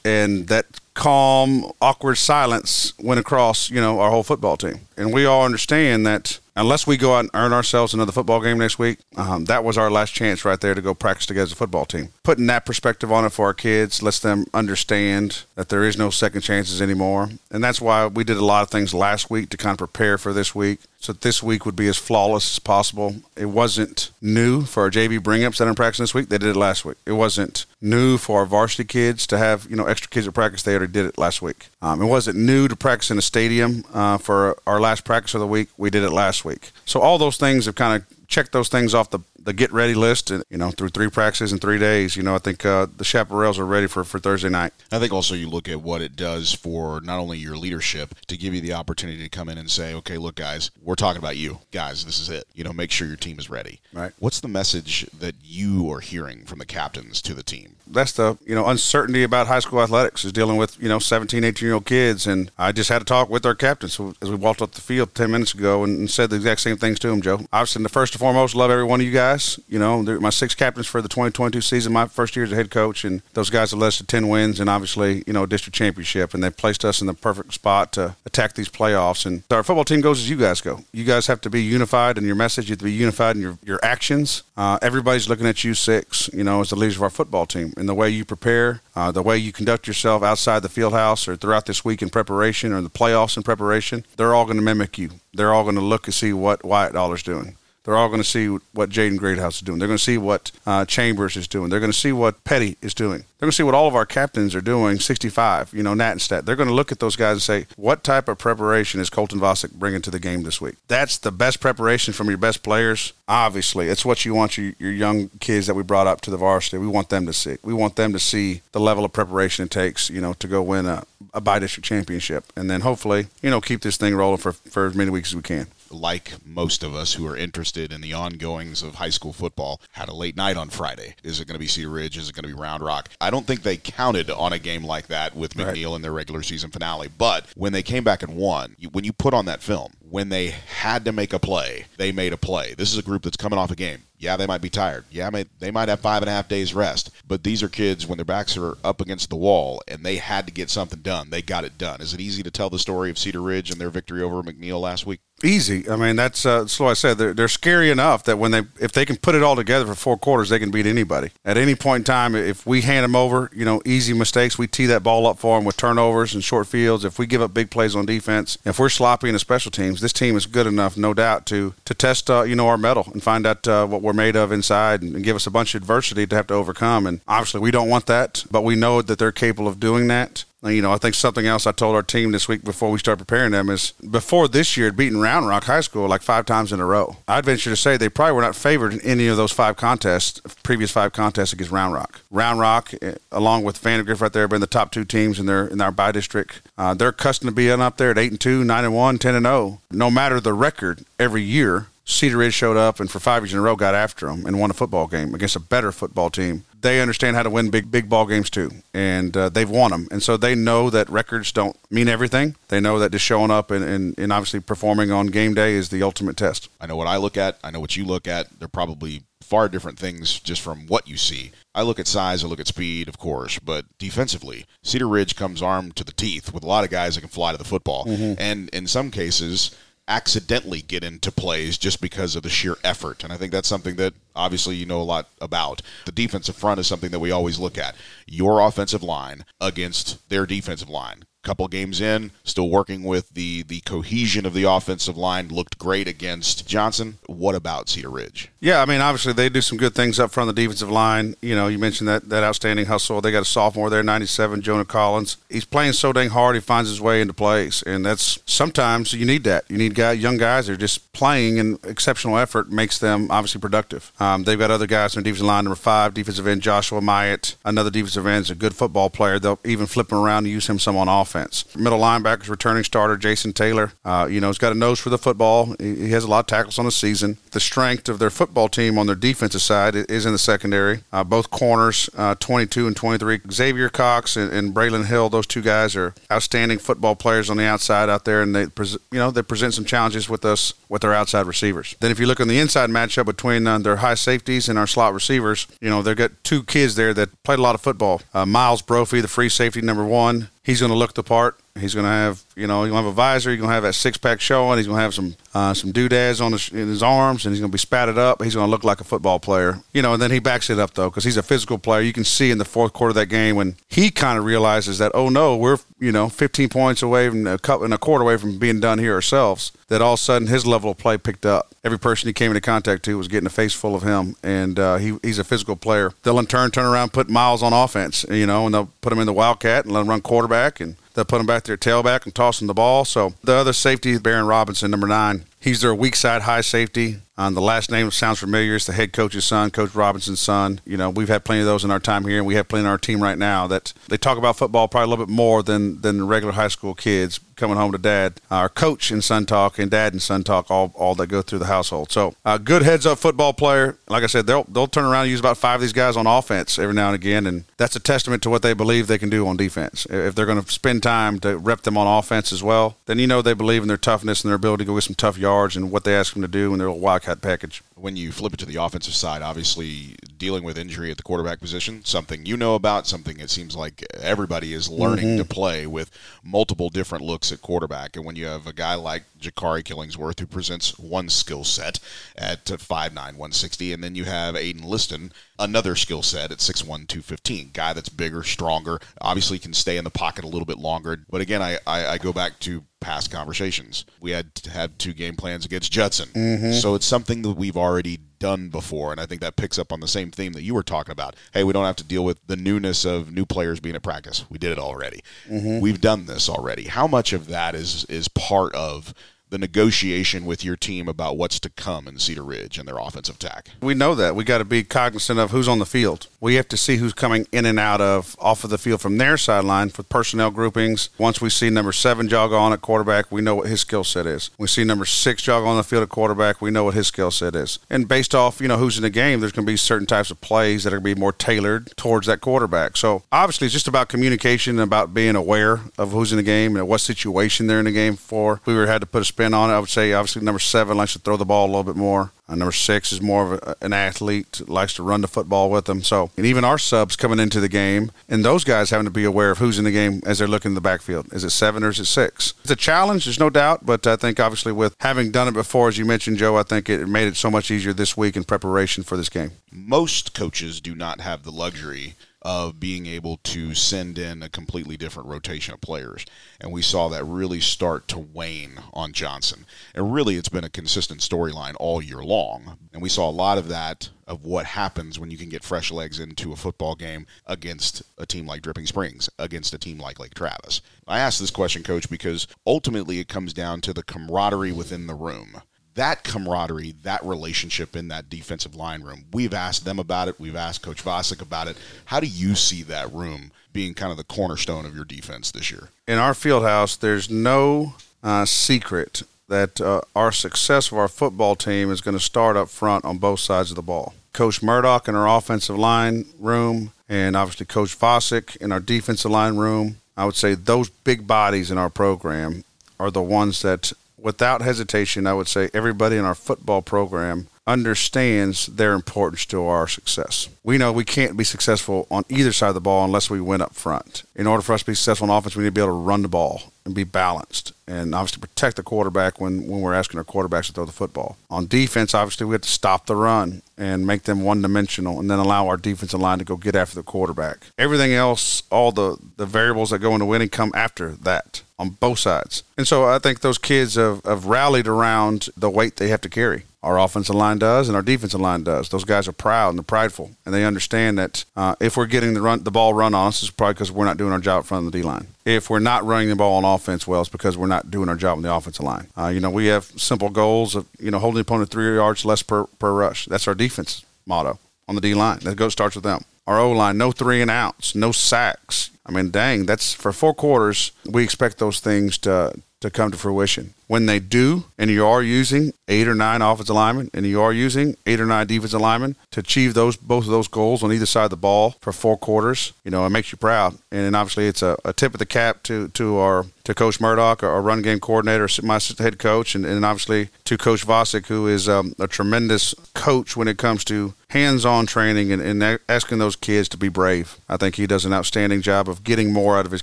And 0.04 0.48
that 0.48 0.80
calm, 0.94 1.72
awkward 1.80 2.16
silence 2.16 2.92
went 2.98 3.20
across, 3.20 3.70
you 3.70 3.80
know, 3.80 4.00
our 4.00 4.10
whole 4.10 4.22
football 4.22 4.56
team. 4.56 4.80
And 4.96 5.12
we 5.12 5.24
all 5.24 5.44
understand 5.44 6.06
that 6.06 6.38
unless 6.56 6.86
we 6.86 6.96
go 6.96 7.14
out 7.14 7.20
and 7.20 7.30
earn 7.34 7.52
ourselves 7.52 7.94
another 7.94 8.12
football 8.12 8.40
game 8.40 8.58
next 8.58 8.78
week, 8.78 8.98
um, 9.16 9.46
that 9.46 9.64
was 9.64 9.78
our 9.78 9.90
last 9.90 10.12
chance 10.12 10.44
right 10.44 10.60
there 10.60 10.74
to 10.74 10.82
go 10.82 10.94
practice 10.94 11.26
together 11.26 11.44
as 11.44 11.52
a 11.52 11.56
football 11.56 11.84
team. 11.84 12.08
Putting 12.22 12.46
that 12.46 12.66
perspective 12.66 13.10
on 13.10 13.24
it 13.24 13.30
for 13.30 13.46
our 13.46 13.54
kids 13.54 14.02
lets 14.02 14.18
them 14.18 14.46
understand 14.52 15.44
that 15.54 15.68
there 15.68 15.84
is 15.84 15.96
no 15.96 16.10
second 16.10 16.42
chances 16.42 16.82
anymore. 16.82 17.30
And 17.50 17.64
that's 17.64 17.80
why 17.80 18.06
we 18.06 18.24
did 18.24 18.36
a 18.36 18.44
lot 18.44 18.62
of 18.62 18.70
things 18.70 18.94
last 18.94 19.30
week 19.30 19.48
to 19.50 19.56
kind 19.56 19.72
of 19.72 19.78
prepare 19.78 20.18
for 20.18 20.32
this 20.32 20.54
week. 20.54 20.80
So 21.00 21.12
this 21.12 21.42
week 21.42 21.66
would 21.66 21.74
be 21.74 21.88
as 21.88 21.96
flawless 21.96 22.54
as 22.54 22.58
possible. 22.60 23.16
It 23.36 23.46
wasn't 23.46 24.10
new 24.20 24.62
for 24.62 24.84
our 24.84 24.90
JV 24.90 25.20
bring 25.20 25.44
ups 25.44 25.58
that 25.58 25.66
are 25.66 25.74
practicing 25.74 26.04
this 26.04 26.14
week. 26.14 26.28
They 26.28 26.38
did 26.38 26.50
it 26.50 26.56
last 26.56 26.84
week. 26.84 26.96
It 27.04 27.12
wasn't 27.12 27.66
new 27.80 28.18
for 28.18 28.38
our 28.40 28.46
varsity 28.46 28.84
kids 28.84 29.26
to 29.26 29.38
have, 29.38 29.66
you 29.68 29.74
know, 29.74 29.86
extra 29.86 30.08
kids 30.08 30.28
at 30.28 30.34
practice. 30.34 30.62
They 30.62 30.74
already 30.82 30.92
did 30.92 31.06
it 31.06 31.18
last 31.18 31.40
week. 31.40 31.68
Um, 31.80 32.02
it 32.02 32.06
wasn't 32.06 32.38
new 32.38 32.66
to 32.68 32.74
practice 32.74 33.10
in 33.10 33.18
a 33.18 33.22
stadium 33.22 33.84
uh, 33.94 34.18
for 34.18 34.56
our 34.66 34.80
last 34.80 35.04
practice 35.04 35.34
of 35.34 35.40
the 35.40 35.46
week. 35.46 35.68
We 35.76 35.90
did 35.90 36.02
it 36.02 36.10
last 36.10 36.44
week. 36.44 36.72
So 36.84 37.00
all 37.00 37.18
those 37.18 37.36
things 37.36 37.66
have 37.66 37.76
kind 37.76 38.02
of 38.02 38.26
checked 38.26 38.52
those 38.52 38.68
things 38.68 38.94
off 38.94 39.10
the 39.10 39.20
the 39.44 39.52
get 39.52 39.72
ready 39.72 39.94
list, 39.94 40.30
and 40.30 40.44
you 40.50 40.58
know, 40.58 40.70
through 40.70 40.90
three 40.90 41.08
practices 41.08 41.52
in 41.52 41.58
three 41.58 41.78
days, 41.78 42.16
you 42.16 42.22
know, 42.22 42.34
I 42.34 42.38
think 42.38 42.64
uh, 42.64 42.86
the 42.86 43.04
chaparrals 43.04 43.58
are 43.58 43.66
ready 43.66 43.86
for, 43.86 44.04
for 44.04 44.18
Thursday 44.18 44.48
night. 44.48 44.72
I 44.90 44.98
think 44.98 45.12
also 45.12 45.34
you 45.34 45.48
look 45.48 45.68
at 45.68 45.80
what 45.80 46.02
it 46.02 46.16
does 46.16 46.52
for 46.52 47.00
not 47.00 47.18
only 47.18 47.38
your 47.38 47.56
leadership 47.56 48.14
to 48.26 48.36
give 48.36 48.54
you 48.54 48.60
the 48.60 48.72
opportunity 48.72 49.22
to 49.22 49.28
come 49.28 49.48
in 49.48 49.58
and 49.58 49.70
say, 49.70 49.94
okay, 49.94 50.18
look, 50.18 50.36
guys, 50.36 50.70
we're 50.82 50.94
talking 50.94 51.18
about 51.18 51.36
you, 51.36 51.58
guys. 51.70 52.04
This 52.04 52.18
is 52.18 52.28
it. 52.28 52.46
You 52.54 52.64
know, 52.64 52.72
make 52.72 52.90
sure 52.90 53.06
your 53.06 53.16
team 53.16 53.38
is 53.38 53.50
ready. 53.50 53.80
Right. 53.92 54.12
What's 54.18 54.40
the 54.40 54.48
message 54.48 55.06
that 55.18 55.34
you 55.42 55.90
are 55.92 56.00
hearing 56.00 56.44
from 56.44 56.58
the 56.58 56.66
captains 56.66 57.20
to 57.22 57.34
the 57.34 57.42
team? 57.42 57.76
That's 57.86 58.12
the 58.12 58.38
you 58.46 58.54
know 58.54 58.66
uncertainty 58.66 59.22
about 59.22 59.48
high 59.48 59.58
school 59.58 59.82
athletics 59.82 60.24
is 60.24 60.32
dealing 60.32 60.56
with 60.56 60.80
you 60.80 60.88
know 60.88 60.98
17, 60.98 61.44
18 61.44 61.66
year 61.66 61.74
old 61.74 61.84
kids, 61.84 62.26
and 62.26 62.50
I 62.58 62.72
just 62.72 62.88
had 62.88 63.02
a 63.02 63.04
talk 63.04 63.28
with 63.28 63.44
our 63.44 63.54
captains 63.54 64.00
as 64.22 64.30
we 64.30 64.36
walked 64.36 64.62
up 64.62 64.72
the 64.72 64.80
field 64.80 65.14
ten 65.14 65.30
minutes 65.30 65.52
ago 65.54 65.84
and, 65.84 66.10
said 66.12 66.30
the 66.30 66.36
exact 66.36 66.60
same 66.60 66.76
things 66.76 66.98
to 66.98 67.08
them, 67.08 67.22
Joe. 67.22 67.40
Obviously, 67.52 67.82
the 67.82 67.88
first 67.88 68.14
and 68.14 68.20
foremost, 68.20 68.54
love 68.54 68.70
every 68.70 68.84
one 68.84 69.00
of 69.00 69.06
you 69.06 69.12
guys. 69.12 69.31
You 69.68 69.78
know, 69.78 70.02
my 70.20 70.30
six 70.30 70.54
captains 70.54 70.86
for 70.86 71.00
the 71.00 71.08
2022 71.08 71.60
season, 71.60 71.92
my 71.92 72.06
first 72.06 72.36
year 72.36 72.44
as 72.44 72.52
a 72.52 72.54
head 72.54 72.70
coach, 72.70 73.04
and 73.04 73.22
those 73.34 73.50
guys 73.50 73.70
have 73.70 73.80
led 73.80 73.92
to 73.92 74.06
10 74.06 74.28
wins 74.28 74.60
and 74.60 74.68
obviously, 74.68 75.22
you 75.26 75.32
know, 75.32 75.44
a 75.44 75.46
district 75.46 75.76
championship. 75.76 76.34
And 76.34 76.42
they 76.42 76.50
placed 76.50 76.84
us 76.84 77.00
in 77.00 77.06
the 77.06 77.14
perfect 77.14 77.52
spot 77.54 77.92
to 77.92 78.16
attack 78.26 78.54
these 78.54 78.68
playoffs. 78.68 79.26
And 79.26 79.42
our 79.50 79.62
football 79.62 79.84
team 79.84 80.00
goes 80.00 80.20
as 80.20 80.30
you 80.30 80.36
guys 80.36 80.60
go. 80.60 80.80
You 80.92 81.04
guys 81.04 81.26
have 81.26 81.40
to 81.42 81.50
be 81.50 81.62
unified 81.62 82.18
in 82.18 82.24
your 82.24 82.34
message, 82.34 82.68
you 82.68 82.72
have 82.72 82.80
to 82.80 82.84
be 82.84 82.92
unified 82.92 83.36
in 83.36 83.42
your, 83.42 83.58
your 83.64 83.80
actions. 83.82 84.42
Uh, 84.56 84.78
everybody's 84.82 85.28
looking 85.28 85.46
at 85.46 85.64
you 85.64 85.74
six, 85.74 86.28
you 86.32 86.44
know, 86.44 86.60
as 86.60 86.70
the 86.70 86.76
leaders 86.76 86.96
of 86.96 87.02
our 87.02 87.10
football 87.10 87.46
team. 87.46 87.72
And 87.76 87.88
the 87.88 87.94
way 87.94 88.10
you 88.10 88.24
prepare, 88.24 88.80
uh, 88.94 89.10
the 89.10 89.22
way 89.22 89.38
you 89.38 89.52
conduct 89.52 89.86
yourself 89.86 90.22
outside 90.22 90.60
the 90.60 90.68
field 90.68 90.92
house 90.92 91.26
or 91.26 91.36
throughout 91.36 91.66
this 91.66 91.84
week 91.84 92.02
in 92.02 92.10
preparation 92.10 92.72
or 92.72 92.80
the 92.80 92.90
playoffs 92.90 93.36
in 93.36 93.42
preparation, 93.42 94.04
they're 94.16 94.34
all 94.34 94.44
going 94.44 94.56
to 94.58 94.62
mimic 94.62 94.98
you. 94.98 95.10
They're 95.34 95.52
all 95.52 95.62
going 95.62 95.76
to 95.76 95.80
look 95.80 96.06
and 96.06 96.14
see 96.14 96.32
what 96.32 96.64
Wyatt 96.64 96.92
Dollar's 96.92 97.22
doing. 97.22 97.56
They're 97.84 97.96
all 97.96 98.08
going 98.08 98.22
to 98.22 98.28
see 98.28 98.46
what 98.46 98.90
Jaden 98.90 99.18
Greathouse 99.18 99.56
is 99.56 99.60
doing. 99.62 99.78
They're 99.78 99.88
going 99.88 99.98
to 99.98 100.04
see 100.04 100.18
what 100.18 100.52
uh, 100.66 100.84
Chambers 100.84 101.36
is 101.36 101.48
doing. 101.48 101.68
They're 101.68 101.80
going 101.80 101.90
to 101.92 101.98
see 101.98 102.12
what 102.12 102.44
Petty 102.44 102.76
is 102.80 102.94
doing. 102.94 103.24
They're 103.38 103.46
going 103.46 103.50
to 103.50 103.56
see 103.56 103.64
what 103.64 103.74
all 103.74 103.88
of 103.88 103.96
our 103.96 104.06
captains 104.06 104.54
are 104.54 104.60
doing, 104.60 105.00
65, 105.00 105.74
you 105.74 105.82
know, 105.82 105.94
Nat 105.94 106.12
and 106.12 106.22
Stat. 106.22 106.46
They're 106.46 106.54
going 106.54 106.68
to 106.68 106.74
look 106.74 106.92
at 106.92 107.00
those 107.00 107.16
guys 107.16 107.32
and 107.32 107.42
say, 107.42 107.66
what 107.76 108.04
type 108.04 108.28
of 108.28 108.38
preparation 108.38 109.00
is 109.00 109.10
Colton 109.10 109.40
Vasek 109.40 109.72
bringing 109.72 110.00
to 110.02 110.12
the 110.12 110.20
game 110.20 110.44
this 110.44 110.60
week? 110.60 110.76
That's 110.86 111.18
the 111.18 111.32
best 111.32 111.58
preparation 111.58 112.14
from 112.14 112.28
your 112.28 112.38
best 112.38 112.62
players. 112.62 113.14
Obviously, 113.26 113.88
it's 113.88 114.04
what 114.04 114.24
you 114.24 114.32
want 114.32 114.56
your, 114.56 114.74
your 114.78 114.92
young 114.92 115.28
kids 115.40 115.66
that 115.66 115.74
we 115.74 115.82
brought 115.82 116.06
up 116.06 116.20
to 116.20 116.30
the 116.30 116.36
varsity. 116.36 116.78
We 116.78 116.86
want 116.86 117.08
them 117.08 117.26
to 117.26 117.32
see. 117.32 117.56
We 117.64 117.74
want 117.74 117.96
them 117.96 118.12
to 118.12 118.20
see 118.20 118.60
the 118.70 118.80
level 118.80 119.04
of 119.04 119.12
preparation 119.12 119.64
it 119.64 119.72
takes, 119.72 120.08
you 120.08 120.20
know, 120.20 120.34
to 120.34 120.46
go 120.46 120.62
win 120.62 120.86
a, 120.86 121.02
a 121.34 121.40
bi-district 121.40 121.84
championship. 121.84 122.44
And 122.54 122.70
then 122.70 122.82
hopefully, 122.82 123.26
you 123.42 123.50
know, 123.50 123.60
keep 123.60 123.80
this 123.80 123.96
thing 123.96 124.14
rolling 124.14 124.38
for, 124.38 124.52
for 124.52 124.86
as 124.86 124.94
many 124.94 125.10
weeks 125.10 125.30
as 125.30 125.36
we 125.36 125.42
can 125.42 125.66
like 125.92 126.34
most 126.44 126.82
of 126.82 126.94
us 126.94 127.14
who 127.14 127.26
are 127.26 127.36
interested 127.36 127.92
in 127.92 128.00
the 128.00 128.12
ongoings 128.12 128.82
of 128.82 128.96
high 128.96 129.10
school 129.10 129.32
football, 129.32 129.80
had 129.92 130.08
a 130.08 130.14
late 130.14 130.36
night 130.36 130.56
on 130.56 130.70
Friday. 130.70 131.14
Is 131.22 131.40
it 131.40 131.46
going 131.46 131.54
to 131.54 131.60
be 131.60 131.66
Cedar 131.66 131.88
Ridge? 131.88 132.16
Is 132.16 132.28
it 132.28 132.34
going 132.34 132.48
to 132.48 132.54
be 132.54 132.60
Round 132.60 132.82
Rock? 132.82 133.08
I 133.20 133.30
don't 133.30 133.46
think 133.46 133.62
they 133.62 133.76
counted 133.76 134.30
on 134.30 134.52
a 134.52 134.58
game 134.58 134.84
like 134.84 135.08
that 135.08 135.36
with 135.36 135.54
McNeil 135.54 135.90
right. 135.90 135.96
in 135.96 136.02
their 136.02 136.12
regular 136.12 136.42
season 136.42 136.70
finale. 136.70 137.08
But 137.16 137.46
when 137.56 137.72
they 137.72 137.82
came 137.82 138.04
back 138.04 138.22
and 138.22 138.36
won, 138.36 138.76
when 138.92 139.04
you 139.04 139.12
put 139.12 139.34
on 139.34 139.46
that 139.46 139.62
film, 139.62 139.92
when 140.08 140.28
they 140.28 140.48
had 140.48 141.04
to 141.06 141.12
make 141.12 141.32
a 141.32 141.38
play, 141.38 141.86
they 141.96 142.12
made 142.12 142.32
a 142.32 142.36
play. 142.36 142.74
This 142.74 142.92
is 142.92 142.98
a 142.98 143.02
group 143.02 143.22
that's 143.22 143.36
coming 143.36 143.58
off 143.58 143.70
a 143.70 143.76
game. 143.76 144.02
Yeah, 144.18 144.36
they 144.36 144.46
might 144.46 144.60
be 144.60 144.70
tired. 144.70 145.04
Yeah, 145.10 145.30
they 145.58 145.72
might 145.72 145.88
have 145.88 145.98
five 145.98 146.22
and 146.22 146.28
a 146.28 146.32
half 146.32 146.46
days 146.46 146.74
rest. 146.74 147.10
But 147.26 147.42
these 147.42 147.60
are 147.60 147.68
kids 147.68 148.06
when 148.06 148.18
their 148.18 148.24
backs 148.24 148.56
are 148.56 148.76
up 148.84 149.00
against 149.00 149.30
the 149.30 149.36
wall 149.36 149.82
and 149.88 150.04
they 150.04 150.16
had 150.16 150.46
to 150.46 150.52
get 150.52 150.70
something 150.70 151.00
done. 151.00 151.30
They 151.30 151.42
got 151.42 151.64
it 151.64 151.76
done. 151.76 152.00
Is 152.00 152.14
it 152.14 152.20
easy 152.20 152.44
to 152.44 152.50
tell 152.50 152.70
the 152.70 152.78
story 152.78 153.10
of 153.10 153.18
Cedar 153.18 153.42
Ridge 153.42 153.72
and 153.72 153.80
their 153.80 153.90
victory 153.90 154.22
over 154.22 154.40
McNeil 154.40 154.80
last 154.80 155.06
week? 155.06 155.20
Easy. 155.44 155.88
I 155.90 155.96
mean, 155.96 156.14
that's 156.14 156.46
uh, 156.46 156.66
what 156.78 156.90
I 156.90 156.94
said. 156.94 157.18
They're, 157.18 157.34
they're 157.34 157.48
scary 157.48 157.90
enough 157.90 158.24
that 158.24 158.38
when 158.38 158.52
they 158.52 158.62
if 158.80 158.92
they 158.92 159.04
can 159.04 159.16
put 159.16 159.34
it 159.34 159.42
all 159.42 159.56
together 159.56 159.86
for 159.86 159.94
four 159.94 160.16
quarters, 160.16 160.50
they 160.50 160.58
can 160.58 160.70
beat 160.70 160.86
anybody. 160.86 161.30
At 161.44 161.56
any 161.56 161.74
point 161.74 162.02
in 162.02 162.04
time, 162.04 162.36
if 162.36 162.64
we 162.64 162.82
hand 162.82 163.04
them 163.04 163.16
over, 163.16 163.50
you 163.52 163.64
know, 163.64 163.82
easy 163.84 164.12
mistakes, 164.12 164.56
we 164.56 164.68
tee 164.68 164.86
that 164.86 165.02
ball 165.02 165.26
up 165.26 165.38
for 165.38 165.58
them 165.58 165.64
with 165.64 165.76
turnovers 165.76 166.32
and 166.34 166.44
short 166.44 166.68
fields. 166.68 167.04
If 167.04 167.18
we 167.18 167.26
give 167.26 167.42
up 167.42 167.52
big 167.52 167.70
plays 167.70 167.96
on 167.96 168.06
defense, 168.06 168.56
if 168.64 168.78
we're 168.78 168.88
sloppy 168.88 169.28
in 169.28 169.32
the 169.32 169.40
special 169.40 169.72
teams, 169.72 170.00
this 170.00 170.12
team 170.12 170.36
is 170.36 170.46
good 170.46 170.66
enough, 170.66 170.96
no 170.96 171.12
doubt, 171.12 171.46
to 171.46 171.74
to 171.84 171.94
test 171.94 172.30
uh, 172.30 172.42
you 172.42 172.54
know 172.54 172.68
our 172.68 172.78
mettle 172.78 173.08
and 173.12 173.22
find 173.22 173.44
out 173.44 173.66
uh, 173.66 173.84
what 173.86 174.02
we're 174.02 174.12
made 174.12 174.36
of 174.36 174.52
inside 174.52 175.02
and, 175.02 175.16
and 175.16 175.24
give 175.24 175.34
us 175.34 175.46
a 175.46 175.50
bunch 175.50 175.74
of 175.74 175.82
adversity 175.82 176.26
to 176.26 176.36
have 176.36 176.46
to 176.46 176.54
overcome. 176.54 177.06
And 177.06 177.20
obviously, 177.26 177.60
we 177.60 177.72
don't 177.72 177.88
want 177.88 178.06
that, 178.06 178.44
but 178.50 178.62
we 178.62 178.76
know 178.76 179.02
that 179.02 179.18
they're 179.18 179.32
capable 179.32 179.66
of 179.66 179.80
doing 179.80 180.06
that. 180.08 180.44
You 180.64 180.80
know, 180.80 180.92
I 180.92 180.98
think 180.98 181.16
something 181.16 181.44
else 181.44 181.66
I 181.66 181.72
told 181.72 181.96
our 181.96 182.04
team 182.04 182.30
this 182.30 182.46
week 182.46 182.62
before 182.62 182.92
we 182.92 182.98
start 182.98 183.18
preparing 183.18 183.50
them 183.50 183.68
is 183.68 183.92
before 184.08 184.46
this 184.46 184.76
year, 184.76 184.92
beaten 184.92 185.20
Round 185.20 185.48
Rock 185.48 185.64
High 185.64 185.80
School 185.80 186.06
like 186.06 186.22
five 186.22 186.46
times 186.46 186.72
in 186.72 186.78
a 186.78 186.84
row. 186.84 187.16
I'd 187.26 187.44
venture 187.44 187.70
to 187.70 187.76
say 187.76 187.96
they 187.96 188.08
probably 188.08 188.34
were 188.34 188.42
not 188.42 188.54
favored 188.54 188.92
in 188.92 189.00
any 189.00 189.26
of 189.26 189.36
those 189.36 189.50
five 189.50 189.76
contests, 189.76 190.40
previous 190.62 190.92
five 190.92 191.12
contests 191.12 191.52
against 191.52 191.72
Round 191.72 191.92
Rock. 191.92 192.20
Round 192.30 192.60
Rock, 192.60 192.94
eh, 193.02 193.14
along 193.32 193.64
with 193.64 193.78
Vandegrift 193.78 194.22
right 194.22 194.32
there, 194.32 194.44
have 194.44 194.50
been 194.50 194.60
the 194.60 194.68
top 194.68 194.92
two 194.92 195.04
teams 195.04 195.40
in 195.40 195.46
their 195.46 195.66
in 195.66 195.80
our 195.80 195.90
bi-district. 195.90 196.62
Uh, 196.78 196.94
they're 196.94 197.08
accustomed 197.08 197.48
to 197.48 197.54
being 197.54 197.80
up 197.80 197.96
there 197.96 198.12
at 198.12 198.18
eight 198.18 198.30
and 198.30 198.40
two, 198.40 198.62
nine 198.62 198.84
and 198.84 198.94
one, 198.94 199.18
10 199.18 199.34
and 199.34 199.44
zero. 199.44 199.54
Oh. 199.56 199.78
No 199.90 200.12
matter 200.12 200.38
the 200.38 200.52
record, 200.52 201.04
every 201.18 201.42
year 201.42 201.88
Cedar 202.04 202.38
Ridge 202.38 202.54
showed 202.54 202.76
up 202.76 203.00
and 203.00 203.10
for 203.10 203.20
five 203.20 203.42
years 203.42 203.52
in 203.52 203.58
a 203.58 203.62
row 203.62 203.76
got 203.76 203.94
after 203.94 204.26
them 204.26 204.46
and 204.46 204.58
won 204.58 204.70
a 204.70 204.74
football 204.74 205.06
game 205.06 205.34
against 205.34 205.56
a 205.56 205.60
better 205.60 205.92
football 205.92 206.30
team 206.30 206.64
they 206.82 207.00
understand 207.00 207.36
how 207.36 207.42
to 207.42 207.50
win 207.50 207.70
big 207.70 207.90
big 207.90 208.08
ball 208.08 208.26
games 208.26 208.50
too, 208.50 208.70
and 208.92 209.36
uh, 209.36 209.48
they've 209.48 209.70
won 209.70 209.92
them. 209.92 210.08
And 210.10 210.22
so 210.22 210.36
they 210.36 210.54
know 210.54 210.90
that 210.90 211.08
records 211.08 211.52
don't 211.52 211.76
mean 211.90 212.08
everything. 212.08 212.56
They 212.68 212.80
know 212.80 212.98
that 212.98 213.12
just 213.12 213.24
showing 213.24 213.50
up 213.50 213.70
and, 213.70 213.84
and, 213.84 214.18
and 214.18 214.32
obviously 214.32 214.60
performing 214.60 215.10
on 215.10 215.28
game 215.28 215.54
day 215.54 215.74
is 215.74 215.88
the 215.88 216.02
ultimate 216.02 216.36
test. 216.36 216.68
I 216.80 216.86
know 216.86 216.96
what 216.96 217.06
I 217.06 217.16
look 217.16 217.36
at. 217.36 217.58
I 217.64 217.70
know 217.70 217.80
what 217.80 217.96
you 217.96 218.04
look 218.04 218.28
at. 218.28 218.58
They're 218.58 218.68
probably 218.68 219.22
far 219.40 219.68
different 219.68 219.98
things 219.98 220.40
just 220.40 220.60
from 220.60 220.86
what 220.86 221.08
you 221.08 221.16
see. 221.16 221.52
I 221.74 221.82
look 221.82 221.98
at 221.98 222.06
size, 222.06 222.44
I 222.44 222.48
look 222.48 222.60
at 222.60 222.66
speed, 222.66 223.08
of 223.08 223.18
course, 223.18 223.58
but 223.58 223.84
defensively, 223.98 224.66
Cedar 224.82 225.08
Ridge 225.08 225.36
comes 225.36 225.62
armed 225.62 225.96
to 225.96 226.04
the 226.04 226.12
teeth 226.12 226.52
with 226.52 226.64
a 226.64 226.66
lot 226.66 226.84
of 226.84 226.90
guys 226.90 227.14
that 227.14 227.22
can 227.22 227.30
fly 227.30 227.52
to 227.52 227.58
the 227.58 227.64
football. 227.64 228.04
Mm-hmm. 228.06 228.34
And 228.38 228.68
in 228.70 228.86
some 228.86 229.10
cases, 229.10 229.76
accidentally 230.08 230.82
get 230.82 231.04
into 231.04 231.30
plays 231.30 231.78
just 231.78 232.00
because 232.00 232.34
of 232.36 232.42
the 232.42 232.48
sheer 232.48 232.76
effort. 232.82 233.22
And 233.22 233.32
I 233.32 233.36
think 233.36 233.52
that's 233.52 233.68
something 233.68 233.96
that 233.96 234.14
obviously 234.34 234.76
you 234.76 234.86
know 234.86 235.00
a 235.00 235.04
lot 235.04 235.28
about. 235.40 235.82
The 236.06 236.12
defensive 236.12 236.56
front 236.56 236.80
is 236.80 236.86
something 236.86 237.10
that 237.10 237.20
we 237.20 237.30
always 237.30 237.58
look 237.58 237.78
at. 237.78 237.94
Your 238.26 238.60
offensive 238.60 239.02
line 239.02 239.44
against 239.60 240.28
their 240.28 240.46
defensive 240.46 240.88
line 240.88 241.24
couple 241.42 241.66
games 241.68 242.00
in, 242.00 242.30
still 242.44 242.70
working 242.70 243.02
with 243.02 243.30
the 243.30 243.62
the 243.62 243.80
cohesion 243.80 244.46
of 244.46 244.54
the 244.54 244.64
offensive 244.64 245.16
line. 245.16 245.48
Looked 245.48 245.78
great 245.78 246.08
against 246.08 246.66
Johnson. 246.66 247.18
What 247.26 247.54
about 247.54 247.88
Cedar 247.88 248.10
Ridge? 248.10 248.50
Yeah, 248.60 248.80
I 248.80 248.86
mean, 248.86 249.00
obviously 249.00 249.32
they 249.32 249.48
do 249.48 249.60
some 249.60 249.78
good 249.78 249.94
things 249.94 250.20
up 250.20 250.30
front 250.30 250.48
of 250.48 250.54
the 250.54 250.62
defensive 250.62 250.90
line. 250.90 251.34
You 251.40 251.54
know, 251.54 251.68
you 251.68 251.78
mentioned 251.78 252.08
that 252.08 252.28
that 252.28 252.42
outstanding 252.42 252.86
hustle. 252.86 253.20
They 253.20 253.32
got 253.32 253.42
a 253.42 253.46
sophomore 253.46 253.90
there, 253.90 254.02
97, 254.02 254.62
Jonah 254.62 254.84
Collins. 254.84 255.36
He's 255.48 255.64
playing 255.64 255.94
so 255.94 256.12
dang 256.12 256.30
hard, 256.30 256.54
he 256.54 256.60
finds 256.60 256.88
his 256.88 257.00
way 257.00 257.20
into 257.20 257.34
plays, 257.34 257.82
and 257.82 258.04
that's 258.06 258.38
sometimes 258.46 259.12
you 259.12 259.26
need 259.26 259.44
that. 259.44 259.64
You 259.68 259.78
need 259.78 259.94
guys, 259.94 260.18
young 260.20 260.36
guys 260.36 260.66
that 260.66 260.74
are 260.74 260.76
just 260.76 261.12
playing, 261.12 261.58
and 261.58 261.78
exceptional 261.84 262.38
effort 262.38 262.70
makes 262.70 262.98
them 262.98 263.28
obviously 263.30 263.60
productive. 263.60 264.12
Um, 264.20 264.44
they've 264.44 264.58
got 264.58 264.70
other 264.70 264.86
guys 264.86 265.16
in 265.16 265.22
the 265.22 265.28
defensive 265.28 265.46
line, 265.46 265.64
number 265.64 265.76
five, 265.76 266.14
defensive 266.14 266.46
end 266.46 266.62
Joshua 266.62 267.00
Myatt, 267.00 267.56
another 267.64 267.90
defensive 267.90 268.26
end 268.26 268.44
is 268.44 268.50
a 268.50 268.54
good 268.54 268.74
football 268.74 269.10
player. 269.10 269.38
They'll 269.38 269.58
even 269.64 269.86
flip 269.86 270.10
him 270.10 270.18
around 270.18 270.44
and 270.44 270.52
use 270.52 270.68
him 270.68 270.78
some 270.78 270.96
on 270.96 271.08
offense. 271.32 271.64
Middle 271.74 271.98
linebackers, 271.98 272.48
returning 272.48 272.84
starter 272.84 273.16
Jason 273.16 273.52
Taylor. 273.52 273.92
Uh, 274.04 274.28
you 274.30 274.40
know, 274.40 274.48
he's 274.48 274.58
got 274.58 274.72
a 274.72 274.74
nose 274.74 275.00
for 275.00 275.10
the 275.10 275.18
football. 275.18 275.74
He 275.78 276.10
has 276.10 276.24
a 276.24 276.28
lot 276.28 276.40
of 276.40 276.46
tackles 276.46 276.78
on 276.78 276.84
the 276.84 276.90
season. 276.90 277.38
The 277.52 277.60
strength 277.60 278.08
of 278.08 278.18
their 278.18 278.30
football 278.30 278.68
team 278.68 278.98
on 278.98 279.06
their 279.06 279.16
defensive 279.16 279.62
side 279.62 279.94
is 279.94 280.26
in 280.26 280.32
the 280.32 280.38
secondary. 280.38 281.00
Uh, 281.12 281.24
both 281.24 281.50
corners, 281.50 282.10
uh, 282.16 282.34
22 282.34 282.86
and 282.86 282.96
23. 282.96 283.40
Xavier 283.50 283.88
Cox 283.88 284.36
and, 284.36 284.52
and 284.52 284.74
Braylon 284.74 285.06
Hill, 285.06 285.28
those 285.28 285.46
two 285.46 285.62
guys 285.62 285.96
are 285.96 286.14
outstanding 286.30 286.78
football 286.78 287.16
players 287.16 287.48
on 287.48 287.56
the 287.56 287.64
outside 287.64 288.08
out 288.08 288.24
there, 288.24 288.42
and 288.42 288.54
they, 288.54 288.62
you 288.62 289.18
know, 289.18 289.30
they 289.30 289.42
present 289.42 289.74
some 289.74 289.84
challenges 289.84 290.28
with 290.28 290.44
us 290.44 290.74
with 290.88 291.02
their 291.02 291.14
outside 291.14 291.46
receivers. 291.46 291.94
Then 292.00 292.10
if 292.10 292.20
you 292.20 292.26
look 292.26 292.40
on 292.40 292.48
the 292.48 292.58
inside 292.58 292.90
matchup 292.90 293.26
between 293.26 293.66
uh, 293.66 293.78
their 293.78 293.96
high 293.96 294.14
safeties 294.14 294.68
and 294.68 294.78
our 294.78 294.86
slot 294.86 295.14
receivers, 295.14 295.66
you 295.80 295.88
know, 295.88 296.02
they've 296.02 296.16
got 296.16 296.32
two 296.44 296.62
kids 296.62 296.94
there 296.94 297.14
that 297.14 297.42
played 297.42 297.58
a 297.58 297.62
lot 297.62 297.74
of 297.74 297.80
football. 297.80 298.20
Uh, 298.34 298.44
Miles 298.44 298.82
Brophy, 298.82 299.20
the 299.20 299.28
free 299.28 299.48
safety 299.48 299.80
number 299.80 300.04
one, 300.04 300.48
he's 300.62 300.80
going 300.80 300.92
to 300.92 300.98
look 300.98 301.14
the 301.14 301.22
part. 301.22 301.58
He's 301.78 301.94
going 301.94 302.04
to 302.04 302.10
have, 302.10 302.42
you 302.54 302.66
know, 302.66 302.84
he's 302.84 302.90
going 302.90 303.02
to 303.02 303.08
have 303.08 303.12
a 303.12 303.16
visor. 303.16 303.50
He's 303.50 303.58
going 303.58 303.70
to 303.70 303.74
have 303.74 303.82
that 303.84 303.94
six 303.94 304.18
pack 304.18 304.42
showing. 304.42 304.76
He's 304.76 304.86
going 304.86 304.98
to 304.98 305.02
have 305.02 305.14
some 305.14 305.34
uh, 305.54 305.72
some 305.72 305.90
doodads 305.90 306.40
on 306.40 306.52
his, 306.52 306.68
in 306.68 306.88
his 306.88 307.02
arms, 307.02 307.46
and 307.46 307.52
he's 307.54 307.60
going 307.60 307.70
to 307.70 307.74
be 307.74 307.78
spatted 307.78 308.18
up. 308.18 308.42
He's 308.42 308.54
going 308.54 308.66
to 308.66 308.70
look 308.70 308.84
like 308.84 309.00
a 309.00 309.04
football 309.04 309.40
player, 309.40 309.80
you 309.92 310.02
know. 310.02 310.12
And 310.12 310.22
then 310.22 310.30
he 310.30 310.38
backs 310.38 310.68
it 310.68 310.78
up 310.78 310.92
though, 310.92 311.08
because 311.08 311.24
he's 311.24 311.38
a 311.38 311.42
physical 311.42 311.78
player. 311.78 312.02
You 312.02 312.12
can 312.12 312.24
see 312.24 312.50
in 312.50 312.58
the 312.58 312.66
fourth 312.66 312.92
quarter 312.92 313.10
of 313.10 313.14
that 313.14 313.26
game 313.26 313.56
when 313.56 313.76
he 313.88 314.10
kind 314.10 314.38
of 314.38 314.44
realizes 314.44 314.98
that, 314.98 315.12
oh 315.14 315.30
no, 315.30 315.56
we're 315.56 315.78
you 315.98 316.12
know 316.12 316.28
15 316.28 316.68
points 316.68 317.02
away 317.02 317.30
from 317.30 317.46
a 317.46 317.58
cup 317.58 317.80
and 317.80 317.94
a 317.94 317.98
quarter 317.98 318.22
away 318.22 318.36
from 318.36 318.58
being 318.58 318.78
done 318.78 318.98
here 318.98 319.14
ourselves. 319.14 319.72
That 319.88 320.02
all 320.02 320.14
of 320.14 320.20
a 320.20 320.22
sudden 320.22 320.48
his 320.48 320.66
level 320.66 320.90
of 320.90 320.98
play 320.98 321.16
picked 321.16 321.46
up. 321.46 321.74
Every 321.84 321.98
person 321.98 322.28
he 322.28 322.34
came 322.34 322.50
into 322.50 322.60
contact 322.60 323.02
to 323.04 323.16
was 323.16 323.28
getting 323.28 323.46
a 323.46 323.50
face 323.50 323.72
full 323.72 323.94
of 323.94 324.02
him, 324.02 324.36
and 324.42 324.78
uh, 324.78 324.96
he, 324.96 325.18
he's 325.22 325.38
a 325.38 325.44
physical 325.44 325.76
player. 325.76 326.12
They'll 326.22 326.38
in 326.38 326.46
turn 326.46 326.70
turn 326.70 326.86
around, 326.86 327.14
put 327.14 327.30
Miles 327.30 327.62
on 327.62 327.72
offense, 327.72 328.26
you 328.30 328.46
know, 328.46 328.66
and 328.66 328.74
they'll 328.74 328.90
put 329.00 329.12
him 329.12 329.20
in 329.20 329.26
the 329.26 329.32
wildcat 329.32 329.84
and 329.84 329.92
let 329.94 330.02
him 330.02 330.08
run 330.10 330.20
quarterback 330.20 330.80
and 330.80 330.96
They'll 331.14 331.24
put 331.24 331.40
him 331.40 331.46
back 331.46 331.64
there 331.64 331.76
tailback 331.76 332.24
and 332.24 332.34
toss 332.34 332.60
him 332.60 332.66
the 332.66 332.74
ball. 332.74 333.04
So 333.04 333.34
the 333.44 333.54
other 333.54 333.72
safety, 333.72 334.18
Baron 334.18 334.46
Robinson, 334.46 334.90
number 334.90 335.06
nine, 335.06 335.44
he's 335.62 335.80
their 335.80 335.94
weak 335.94 336.16
side 336.16 336.42
high 336.42 336.60
safety. 336.60 337.18
Um, 337.38 337.54
the 337.54 337.62
last 337.62 337.90
name 337.90 338.10
sounds 338.10 338.40
familiar. 338.40 338.76
It's 338.76 338.86
the 338.86 338.92
head 338.92 339.14
coach's 339.14 339.46
son, 339.46 339.70
Coach 339.70 339.94
Robinson's 339.94 340.40
son. 340.40 340.82
You 340.84 340.98
know, 340.98 341.08
we've 341.08 341.28
had 341.28 341.44
plenty 341.44 341.60
of 341.60 341.66
those 341.66 341.82
in 341.82 341.90
our 341.90 341.98
time 341.98 342.24
here, 342.24 342.36
and 342.36 342.46
we 342.46 342.56
have 342.56 342.68
plenty 342.68 342.84
in 342.84 342.90
our 342.90 342.98
team 342.98 343.22
right 343.22 343.38
now 343.38 343.66
that 343.68 343.94
they 344.08 344.18
talk 344.18 344.36
about 344.36 344.58
football 344.58 344.86
probably 344.86 345.06
a 345.06 345.08
little 345.08 345.26
bit 345.26 345.32
more 345.32 345.62
than 345.62 346.02
than 346.02 346.26
regular 346.26 346.52
high 346.52 346.68
school 346.68 346.94
kids 346.94 347.40
coming 347.56 347.76
home 347.76 347.92
to 347.92 347.98
dad. 347.98 348.40
Our 348.50 348.68
coach 348.68 349.10
and 349.10 349.24
son 349.24 349.46
Talk 349.46 349.78
and 349.78 349.90
dad 349.90 350.12
and 350.12 350.20
son 350.20 350.44
Talk, 350.44 350.70
all, 350.70 350.92
all 350.94 351.14
that 351.14 351.28
go 351.28 351.42
through 351.42 351.60
the 351.60 351.66
household. 351.66 352.12
So, 352.12 352.34
uh, 352.44 352.58
good 352.58 352.82
heads 352.82 353.06
up 353.06 353.18
football 353.18 353.52
player. 353.52 353.96
Like 354.08 354.24
I 354.24 354.26
said, 354.26 354.46
they'll 354.46 354.64
they'll 354.64 354.86
turn 354.86 355.04
around 355.04 355.22
and 355.22 355.30
use 355.30 355.40
about 355.40 355.56
five 355.56 355.76
of 355.76 355.80
these 355.80 355.94
guys 355.94 356.16
on 356.16 356.26
offense 356.26 356.78
every 356.78 356.94
now 356.94 357.08
and 357.08 357.14
again, 357.14 357.46
and 357.46 357.64
that's 357.78 357.96
a 357.96 358.00
testament 358.00 358.42
to 358.42 358.50
what 358.50 358.60
they 358.60 358.74
believe 358.74 359.06
they 359.06 359.18
can 359.18 359.30
do 359.30 359.46
on 359.46 359.56
defense. 359.56 360.06
If 360.10 360.34
they're 360.34 360.46
going 360.46 360.62
to 360.62 360.70
spend 360.70 361.02
time 361.02 361.38
to 361.40 361.56
rep 361.56 361.82
them 361.82 361.96
on 361.96 362.18
offense 362.18 362.52
as 362.52 362.62
well, 362.62 362.96
then 363.06 363.18
you 363.18 363.26
know 363.26 363.40
they 363.40 363.54
believe 363.54 363.80
in 363.82 363.88
their 363.88 363.96
toughness 363.96 364.44
and 364.44 364.50
their 364.50 364.56
ability 364.56 364.84
to 364.84 364.88
go 364.88 364.94
get 364.96 365.04
some 365.04 365.14
tough 365.14 365.38
yards 365.38 365.51
and 365.76 365.90
what 365.90 366.04
they 366.04 366.14
ask 366.14 366.32
them 366.32 366.42
to 366.42 366.48
do 366.48 366.72
in 366.72 366.78
their 366.78 366.88
little 366.88 367.00
wildcat 367.00 367.40
package 367.40 367.82
when 368.02 368.16
you 368.16 368.32
flip 368.32 368.52
it 368.52 368.56
to 368.58 368.66
the 368.66 368.82
offensive 368.82 369.14
side, 369.14 369.42
obviously 369.42 370.16
dealing 370.36 370.64
with 370.64 370.76
injury 370.76 371.12
at 371.12 371.16
the 371.16 371.22
quarterback 371.22 371.60
position, 371.60 372.04
something 372.04 372.44
you 372.44 372.56
know 372.56 372.74
about, 372.74 373.06
something 373.06 373.38
it 373.38 373.48
seems 373.48 373.76
like 373.76 374.04
everybody 374.20 374.72
is 374.72 374.88
learning 374.88 375.24
mm-hmm. 375.24 375.36
to 375.36 375.44
play 375.44 375.86
with 375.86 376.10
multiple 376.42 376.88
different 376.88 377.22
looks 377.22 377.52
at 377.52 377.62
quarterback. 377.62 378.16
And 378.16 378.24
when 378.24 378.34
you 378.34 378.46
have 378.46 378.66
a 378.66 378.72
guy 378.72 378.96
like 378.96 379.22
Jakari 379.38 379.84
Killingsworth 379.84 380.40
who 380.40 380.46
presents 380.46 380.98
one 380.98 381.28
skill 381.28 381.62
set 381.62 382.00
at 382.36 382.64
5'9", 382.64 383.14
160, 383.14 383.92
and 383.92 384.02
then 384.02 384.16
you 384.16 384.24
have 384.24 384.56
Aiden 384.56 384.84
Liston, 384.84 385.32
another 385.60 385.94
skill 385.94 386.22
set 386.22 386.50
at 386.50 386.58
6'1", 386.58 386.82
215, 386.82 387.70
guy 387.72 387.92
that's 387.92 388.08
bigger, 388.08 388.42
stronger, 388.42 388.98
obviously 389.20 389.60
can 389.60 389.72
stay 389.72 389.96
in 389.96 390.02
the 390.02 390.10
pocket 390.10 390.44
a 390.44 390.48
little 390.48 390.66
bit 390.66 390.78
longer. 390.78 391.24
But 391.30 391.40
again, 391.40 391.62
I, 391.62 391.78
I, 391.86 392.06
I 392.06 392.18
go 392.18 392.32
back 392.32 392.58
to 392.60 392.82
past 393.02 393.30
conversations. 393.30 394.06
We 394.20 394.30
had 394.30 394.46
had 394.72 394.98
two 394.98 395.12
game 395.12 395.36
plans 395.36 395.66
against 395.66 395.92
Judson. 395.92 396.28
Mm-hmm. 396.28 396.72
So 396.72 396.94
it's 396.94 397.04
something 397.04 397.42
that 397.42 397.56
we've 397.56 397.76
already 397.76 397.91
done 398.38 398.68
before. 398.68 399.12
And 399.12 399.20
I 399.20 399.26
think 399.26 399.40
that 399.40 399.56
picks 399.56 399.78
up 399.78 399.92
on 399.92 400.00
the 400.00 400.08
same 400.08 400.30
theme 400.30 400.52
that 400.54 400.62
you 400.62 400.74
were 400.74 400.82
talking 400.82 401.12
about. 401.12 401.36
Hey, 401.52 401.64
we 401.64 401.72
don't 401.72 401.84
have 401.84 401.96
to 401.96 402.04
deal 402.04 402.24
with 402.24 402.38
the 402.46 402.56
newness 402.56 403.04
of 403.04 403.32
new 403.32 403.46
players 403.46 403.80
being 403.80 403.94
at 403.94 404.02
practice. 404.02 404.44
We 404.50 404.58
did 404.58 404.72
it 404.72 404.78
already. 404.78 405.22
Mm-hmm. 405.48 405.80
We've 405.80 406.00
done 406.00 406.26
this 406.26 406.48
already. 406.48 406.84
How 406.84 407.06
much 407.06 407.32
of 407.32 407.46
that 407.48 407.74
is 407.74 408.04
is 408.06 408.28
part 408.28 408.74
of 408.74 409.14
the 409.52 409.58
negotiation 409.58 410.46
with 410.46 410.64
your 410.64 410.76
team 410.76 411.06
about 411.06 411.36
what's 411.36 411.60
to 411.60 411.68
come 411.68 412.08
in 412.08 412.18
Cedar 412.18 412.42
Ridge 412.42 412.78
and 412.78 412.88
their 412.88 412.96
offensive 412.98 413.38
tack. 413.38 413.68
We 413.82 413.92
know 413.92 414.14
that. 414.14 414.34
We 414.34 414.44
got 414.44 414.58
to 414.58 414.64
be 414.64 414.82
cognizant 414.82 415.38
of 415.38 415.50
who's 415.50 415.68
on 415.68 415.78
the 415.78 415.86
field. 415.86 416.26
We 416.40 416.54
have 416.54 416.68
to 416.68 416.76
see 416.78 416.96
who's 416.96 417.12
coming 417.12 417.46
in 417.52 417.66
and 417.66 417.78
out 417.78 418.00
of 418.00 418.34
off 418.40 418.64
of 418.64 418.70
the 418.70 418.78
field 418.78 419.02
from 419.02 419.18
their 419.18 419.36
sideline 419.36 419.90
for 419.90 420.02
personnel 420.04 420.50
groupings. 420.50 421.10
Once 421.18 421.42
we 421.42 421.50
see 421.50 421.68
number 421.68 421.92
seven 421.92 422.30
jog 422.30 422.52
on 422.52 422.72
at 422.72 422.80
quarterback, 422.80 423.30
we 423.30 423.42
know 423.42 423.54
what 423.56 423.68
his 423.68 423.82
skill 423.82 424.04
set 424.04 424.26
is. 424.26 424.48
We 424.56 424.66
see 424.66 424.84
number 424.84 425.04
six 425.04 425.42
jog 425.42 425.64
on 425.64 425.76
the 425.76 425.84
field 425.84 426.02
at 426.02 426.08
quarterback, 426.08 426.62
we 426.62 426.70
know 426.70 426.84
what 426.84 426.94
his 426.94 427.08
skill 427.08 427.30
set 427.30 427.54
is. 427.54 427.78
And 427.90 428.08
based 428.08 428.34
off, 428.34 428.58
you 428.58 428.68
know, 428.68 428.78
who's 428.78 428.96
in 428.96 429.02
the 429.02 429.10
game, 429.10 429.40
there's 429.40 429.52
going 429.52 429.66
to 429.66 429.72
be 429.72 429.76
certain 429.76 430.06
types 430.06 430.30
of 430.30 430.40
plays 430.40 430.84
that 430.84 430.94
are 430.94 430.98
going 430.98 431.12
to 431.12 431.14
be 431.16 431.20
more 431.20 431.32
tailored 431.32 431.94
towards 431.98 432.26
that 432.26 432.40
quarterback. 432.40 432.96
So 432.96 433.22
obviously, 433.30 433.66
it's 433.66 433.74
just 433.74 433.86
about 433.86 434.08
communication 434.08 434.78
and 434.78 434.84
about 434.84 435.12
being 435.12 435.36
aware 435.36 435.80
of 435.98 436.12
who's 436.12 436.32
in 436.32 436.38
the 436.38 436.42
game 436.42 436.74
and 436.74 436.88
what 436.88 437.02
situation 437.02 437.66
they're 437.66 437.80
in 437.80 437.84
the 437.84 437.92
game 437.92 438.16
for. 438.16 438.54
If 438.54 438.66
we 438.66 438.74
were 438.74 438.86
had 438.86 439.02
to 439.02 439.06
put 439.06 439.20
a 439.20 439.26
spin 439.42 439.54
on 439.54 439.70
it, 439.70 439.74
I 439.74 439.80
would 439.80 439.88
say 439.88 440.12
obviously 440.12 440.42
number 440.42 440.60
seven 440.60 440.96
likes 440.96 441.14
to 441.14 441.18
throw 441.18 441.36
the 441.36 441.44
ball 441.44 441.66
a 441.66 441.68
little 441.68 441.82
bit 441.82 441.96
more. 441.96 442.32
Uh, 442.48 442.54
number 442.54 442.72
six 442.72 443.12
is 443.12 443.20
more 443.20 443.54
of 443.54 443.62
a, 443.62 443.76
an 443.80 443.92
athlete, 443.92 444.60
likes 444.68 444.94
to 444.94 445.02
run 445.02 445.20
the 445.20 445.28
football 445.28 445.68
with 445.68 445.86
them. 445.86 446.02
So, 446.02 446.30
and 446.36 446.46
even 446.46 446.64
our 446.64 446.78
subs 446.78 447.16
coming 447.16 447.40
into 447.40 447.58
the 447.60 447.68
game, 447.68 448.12
and 448.28 448.44
those 448.44 448.62
guys 448.62 448.90
having 448.90 449.06
to 449.06 449.10
be 449.10 449.24
aware 449.24 449.50
of 449.50 449.58
who's 449.58 449.78
in 449.78 449.84
the 449.84 449.90
game 449.90 450.20
as 450.24 450.38
they're 450.38 450.46
looking 450.46 450.70
in 450.70 450.74
the 450.74 450.80
backfield. 450.80 451.32
Is 451.32 451.44
it 451.44 451.50
seven 451.50 451.82
or 451.82 451.88
is 451.88 451.98
it 451.98 452.04
six? 452.04 452.54
It's 452.62 452.70
a 452.70 452.76
challenge, 452.76 453.24
there's 453.24 453.40
no 453.40 453.50
doubt, 453.50 453.84
but 453.84 454.06
I 454.06 454.16
think 454.16 454.38
obviously 454.38 454.72
with 454.72 454.94
having 455.00 455.32
done 455.32 455.48
it 455.48 455.54
before, 455.54 455.88
as 455.88 455.98
you 455.98 456.04
mentioned, 456.04 456.38
Joe, 456.38 456.56
I 456.56 456.62
think 456.62 456.88
it 456.88 457.08
made 457.08 457.26
it 457.26 457.36
so 457.36 457.50
much 457.50 457.70
easier 457.70 457.92
this 457.92 458.16
week 458.16 458.36
in 458.36 458.44
preparation 458.44 459.02
for 459.02 459.16
this 459.16 459.28
game. 459.28 459.52
Most 459.72 460.34
coaches 460.34 460.80
do 460.80 460.94
not 460.94 461.20
have 461.20 461.42
the 461.42 461.50
luxury 461.50 462.14
of 462.42 462.80
being 462.80 463.06
able 463.06 463.38
to 463.38 463.74
send 463.74 464.18
in 464.18 464.42
a 464.42 464.48
completely 464.48 464.96
different 464.96 465.28
rotation 465.28 465.72
of 465.72 465.80
players. 465.80 466.26
And 466.60 466.72
we 466.72 466.82
saw 466.82 467.08
that 467.08 467.24
really 467.24 467.60
start 467.60 468.08
to 468.08 468.18
wane 468.18 468.78
on 468.92 469.12
Johnson. 469.12 469.64
And 469.94 470.12
really, 470.12 470.36
it's 470.36 470.48
been 470.48 470.64
a 470.64 470.70
consistent 470.70 471.20
storyline 471.20 471.74
all 471.78 472.02
year 472.02 472.22
long. 472.22 472.78
And 472.92 473.00
we 473.00 473.08
saw 473.08 473.28
a 473.28 473.30
lot 473.30 473.58
of 473.58 473.68
that 473.68 474.10
of 474.26 474.44
what 474.44 474.66
happens 474.66 475.18
when 475.18 475.30
you 475.30 475.38
can 475.38 475.48
get 475.48 475.64
fresh 475.64 475.90
legs 475.90 476.18
into 476.18 476.52
a 476.52 476.56
football 476.56 476.94
game 476.94 477.26
against 477.46 478.02
a 478.18 478.26
team 478.26 478.46
like 478.46 478.62
Dripping 478.62 478.86
Springs, 478.86 479.30
against 479.38 479.74
a 479.74 479.78
team 479.78 479.98
like 479.98 480.18
Lake 480.18 480.34
Travis. 480.34 480.80
I 481.06 481.20
ask 481.20 481.38
this 481.38 481.50
question, 481.50 481.82
Coach, 481.82 482.10
because 482.10 482.46
ultimately 482.66 483.20
it 483.20 483.28
comes 483.28 483.52
down 483.52 483.80
to 483.82 483.92
the 483.92 484.02
camaraderie 484.02 484.72
within 484.72 485.06
the 485.06 485.14
room 485.14 485.62
that 485.94 486.24
camaraderie, 486.24 486.94
that 487.02 487.24
relationship 487.24 487.94
in 487.96 488.08
that 488.08 488.30
defensive 488.30 488.74
line 488.74 489.02
room. 489.02 489.24
We've 489.32 489.54
asked 489.54 489.84
them 489.84 489.98
about 489.98 490.28
it. 490.28 490.40
We've 490.40 490.56
asked 490.56 490.82
Coach 490.82 491.04
Vasek 491.04 491.42
about 491.42 491.68
it. 491.68 491.76
How 492.06 492.20
do 492.20 492.26
you 492.26 492.54
see 492.54 492.82
that 492.84 493.12
room 493.12 493.50
being 493.72 493.94
kind 493.94 494.10
of 494.10 494.16
the 494.16 494.24
cornerstone 494.24 494.86
of 494.86 494.94
your 494.94 495.04
defense 495.04 495.50
this 495.50 495.70
year? 495.70 495.88
In 496.06 496.18
our 496.18 496.34
field 496.34 496.62
house, 496.62 496.96
there's 496.96 497.30
no 497.30 497.94
uh, 498.22 498.44
secret 498.44 499.22
that 499.48 499.80
uh, 499.80 500.00
our 500.16 500.32
success 500.32 500.90
of 500.90 500.98
our 500.98 501.08
football 501.08 501.54
team 501.54 501.90
is 501.90 502.00
going 502.00 502.16
to 502.16 502.22
start 502.22 502.56
up 502.56 502.68
front 502.68 503.04
on 503.04 503.18
both 503.18 503.40
sides 503.40 503.70
of 503.70 503.76
the 503.76 503.82
ball. 503.82 504.14
Coach 504.32 504.62
Murdoch 504.62 505.08
in 505.08 505.14
our 505.14 505.28
offensive 505.28 505.76
line 505.76 506.24
room, 506.38 506.92
and 507.08 507.36
obviously 507.36 507.66
Coach 507.66 507.98
Vasek 507.98 508.56
in 508.56 508.72
our 508.72 508.80
defensive 508.80 509.30
line 509.30 509.56
room. 509.56 509.96
I 510.16 510.24
would 510.24 510.36
say 510.36 510.54
those 510.54 510.88
big 510.88 511.26
bodies 511.26 511.70
in 511.70 511.76
our 511.76 511.90
program 511.90 512.64
are 512.98 513.10
the 513.10 513.22
ones 513.22 513.60
that 513.62 513.92
without 514.22 514.62
hesitation, 514.62 515.26
I 515.26 515.34
would 515.34 515.48
say 515.48 515.68
everybody 515.74 516.16
in 516.16 516.24
our 516.24 516.34
football 516.34 516.80
program 516.80 517.48
understands 517.66 518.66
their 518.66 518.92
importance 518.92 519.46
to 519.46 519.64
our 519.64 519.86
success. 519.86 520.48
We 520.64 520.78
know 520.78 520.92
we 520.92 521.04
can't 521.04 521.36
be 521.36 521.44
successful 521.44 522.06
on 522.10 522.24
either 522.28 522.52
side 522.52 522.68
of 522.68 522.74
the 522.74 522.80
ball 522.80 523.04
unless 523.04 523.30
we 523.30 523.40
win 523.40 523.60
up 523.60 523.74
front. 523.74 524.24
In 524.34 524.46
order 524.46 524.62
for 524.62 524.72
us 524.72 524.80
to 524.80 524.86
be 524.86 524.94
successful 524.94 525.26
in 525.26 525.30
offense, 525.30 525.54
we 525.54 525.62
need 525.62 525.68
to 525.68 525.72
be 525.72 525.80
able 525.80 525.92
to 525.92 526.00
run 526.00 526.22
the 526.22 526.28
ball 526.28 526.72
and 526.84 526.94
be 526.94 527.04
balanced 527.04 527.72
and 527.86 528.14
obviously 528.14 528.40
protect 528.40 528.76
the 528.76 528.82
quarterback 528.82 529.40
when, 529.40 529.68
when 529.68 529.80
we're 529.80 529.94
asking 529.94 530.18
our 530.18 530.24
quarterbacks 530.24 530.66
to 530.66 530.72
throw 530.72 530.84
the 530.84 530.92
football. 530.92 531.36
On 531.50 531.66
defense, 531.66 532.14
obviously, 532.14 532.46
we 532.46 532.54
have 532.54 532.62
to 532.62 532.68
stop 532.68 533.06
the 533.06 533.14
run 533.14 533.62
and 533.78 534.06
make 534.06 534.24
them 534.24 534.42
one 534.42 534.62
dimensional 534.62 535.20
and 535.20 535.30
then 535.30 535.38
allow 535.38 535.68
our 535.68 535.76
defensive 535.76 536.20
line 536.20 536.38
to 536.38 536.44
go 536.44 536.56
get 536.56 536.74
after 536.74 536.96
the 536.96 537.02
quarterback. 537.04 537.66
Everything 537.78 538.12
else, 538.12 538.64
all 538.70 538.90
the, 538.90 539.16
the 539.36 539.46
variables 539.46 539.90
that 539.90 540.00
go 540.00 540.14
into 540.14 540.26
winning 540.26 540.48
come 540.48 540.72
after 540.74 541.12
that 541.12 541.62
on 541.78 541.90
both 541.90 542.18
sides. 542.18 542.64
And 542.76 542.88
so 542.88 543.04
I 543.04 543.18
think 543.18 543.40
those 543.40 543.58
kids 543.58 543.94
have, 543.94 544.24
have 544.24 544.46
rallied 544.46 544.88
around 544.88 545.48
the 545.56 545.70
weight 545.70 545.96
they 545.96 546.08
have 546.08 546.20
to 546.22 546.28
carry. 546.28 546.64
Our 546.82 546.98
offensive 546.98 547.36
line 547.36 547.58
does, 547.58 547.88
and 547.88 547.94
our 547.94 548.02
defensive 548.02 548.40
line 548.40 548.64
does. 548.64 548.88
Those 548.88 549.04
guys 549.04 549.28
are 549.28 549.32
proud 549.32 549.70
and 549.70 549.78
they're 549.78 549.84
prideful, 549.84 550.32
and 550.44 550.52
they 550.52 550.64
understand 550.64 551.16
that 551.18 551.44
uh, 551.56 551.76
if 551.78 551.96
we're 551.96 552.06
getting 552.06 552.34
the 552.34 552.42
run, 552.42 552.64
the 552.64 552.72
ball 552.72 552.92
run 552.92 553.14
on 553.14 553.28
us, 553.28 553.40
it's 553.42 553.52
probably 553.52 553.74
because 553.74 553.92
we're 553.92 554.04
not 554.04 554.16
doing 554.16 554.32
our 554.32 554.40
job 554.40 554.62
in 554.62 554.66
front 554.66 554.86
of 554.86 554.92
the 554.92 554.98
D 554.98 555.04
line. 555.04 555.28
If 555.44 555.70
we're 555.70 555.78
not 555.78 556.04
running 556.04 556.28
the 556.28 556.36
ball 556.36 556.56
on 556.56 556.64
offense 556.64 557.06
well, 557.06 557.20
it's 557.20 557.30
because 557.30 557.56
we're 557.56 557.68
not 557.68 557.90
doing 557.90 558.08
our 558.08 558.16
job 558.16 558.36
on 558.38 558.42
the 558.42 558.52
offensive 558.52 558.84
line. 558.84 559.06
Uh, 559.16 559.28
you 559.28 559.38
know, 559.38 559.50
we 559.50 559.66
have 559.66 559.84
simple 559.96 560.28
goals 560.28 560.74
of 560.74 560.88
you 560.98 561.12
know 561.12 561.20
holding 561.20 561.36
the 561.36 561.42
opponent 561.42 561.70
three 561.70 561.94
yards 561.94 562.24
less 562.24 562.42
per 562.42 562.64
per 562.64 562.92
rush. 562.92 563.26
That's 563.26 563.46
our 563.46 563.54
defense 563.54 564.04
motto 564.26 564.58
on 564.88 564.96
the 564.96 565.00
D 565.00 565.14
line. 565.14 565.38
That 565.40 565.56
goes 565.56 565.72
starts 565.72 565.94
with 565.94 566.04
them. 566.04 566.24
Our 566.48 566.58
O 566.58 566.72
line, 566.72 566.98
no 566.98 567.12
three 567.12 567.40
and 567.40 567.50
outs, 567.50 567.94
no 567.94 568.10
sacks. 568.10 568.90
I 569.06 569.12
mean, 569.12 569.30
dang, 569.30 569.66
that's 569.66 569.94
for 569.94 570.12
four 570.12 570.34
quarters. 570.34 570.90
We 571.08 571.22
expect 571.22 571.58
those 571.58 571.78
things 571.78 572.18
to 572.18 572.54
to 572.80 572.90
come 572.90 573.12
to 573.12 573.18
fruition. 573.18 573.74
When 573.92 574.06
they 574.06 574.20
do, 574.20 574.64
and 574.78 574.88
you 574.90 575.04
are 575.06 575.22
using 575.22 575.74
eight 575.86 576.08
or 576.08 576.14
nine 576.14 576.40
offensive 576.40 576.74
linemen, 576.74 577.10
and 577.12 577.26
you 577.26 577.42
are 577.42 577.52
using 577.52 577.94
eight 578.06 578.20
or 578.20 578.24
nine 578.24 578.46
defensive 578.46 578.80
linemen 578.80 579.16
to 579.32 579.40
achieve 579.40 579.74
those 579.74 579.98
both 579.98 580.24
of 580.24 580.30
those 580.30 580.48
goals 580.48 580.82
on 580.82 580.90
either 580.94 581.04
side 581.04 581.24
of 581.24 581.30
the 581.30 581.36
ball 581.36 581.74
for 581.82 581.92
four 581.92 582.16
quarters, 582.16 582.72
you 582.84 582.90
know, 582.90 583.04
it 583.04 583.10
makes 583.10 583.32
you 583.32 583.36
proud. 583.36 583.76
And 583.90 584.16
obviously, 584.16 584.46
it's 584.46 584.62
a, 584.62 584.78
a 584.82 584.94
tip 584.94 585.12
of 585.12 585.18
the 585.18 585.26
cap 585.26 585.62
to 585.64 585.88
to 585.88 586.16
our 586.16 586.46
to 586.64 586.74
Coach 586.74 587.00
Murdoch, 587.00 587.42
our 587.42 587.60
run 587.60 587.82
game 587.82 588.00
coordinator, 588.00 588.48
my 588.62 588.78
head 588.98 589.18
coach, 589.18 589.54
and, 589.54 589.66
and 589.66 589.84
obviously 589.84 590.28
to 590.44 590.56
Coach 590.56 590.86
Vasek, 590.86 591.26
who 591.26 591.46
is 591.46 591.68
um, 591.68 591.92
a 591.98 592.06
tremendous 592.06 592.74
coach 592.94 593.36
when 593.36 593.48
it 593.48 593.58
comes 593.58 593.84
to 593.84 594.14
hands-on 594.28 594.86
training 594.86 595.32
and, 595.32 595.42
and 595.42 595.78
asking 595.88 596.18
those 596.18 596.36
kids 596.36 596.68
to 596.70 596.76
be 596.76 596.88
brave. 596.88 597.36
I 597.48 597.56
think 597.56 597.74
he 597.74 597.86
does 597.86 598.04
an 598.04 598.12
outstanding 598.14 598.62
job 598.62 598.88
of 598.88 599.04
getting 599.04 599.32
more 599.32 599.58
out 599.58 599.66
of 599.66 599.72
his 599.72 599.82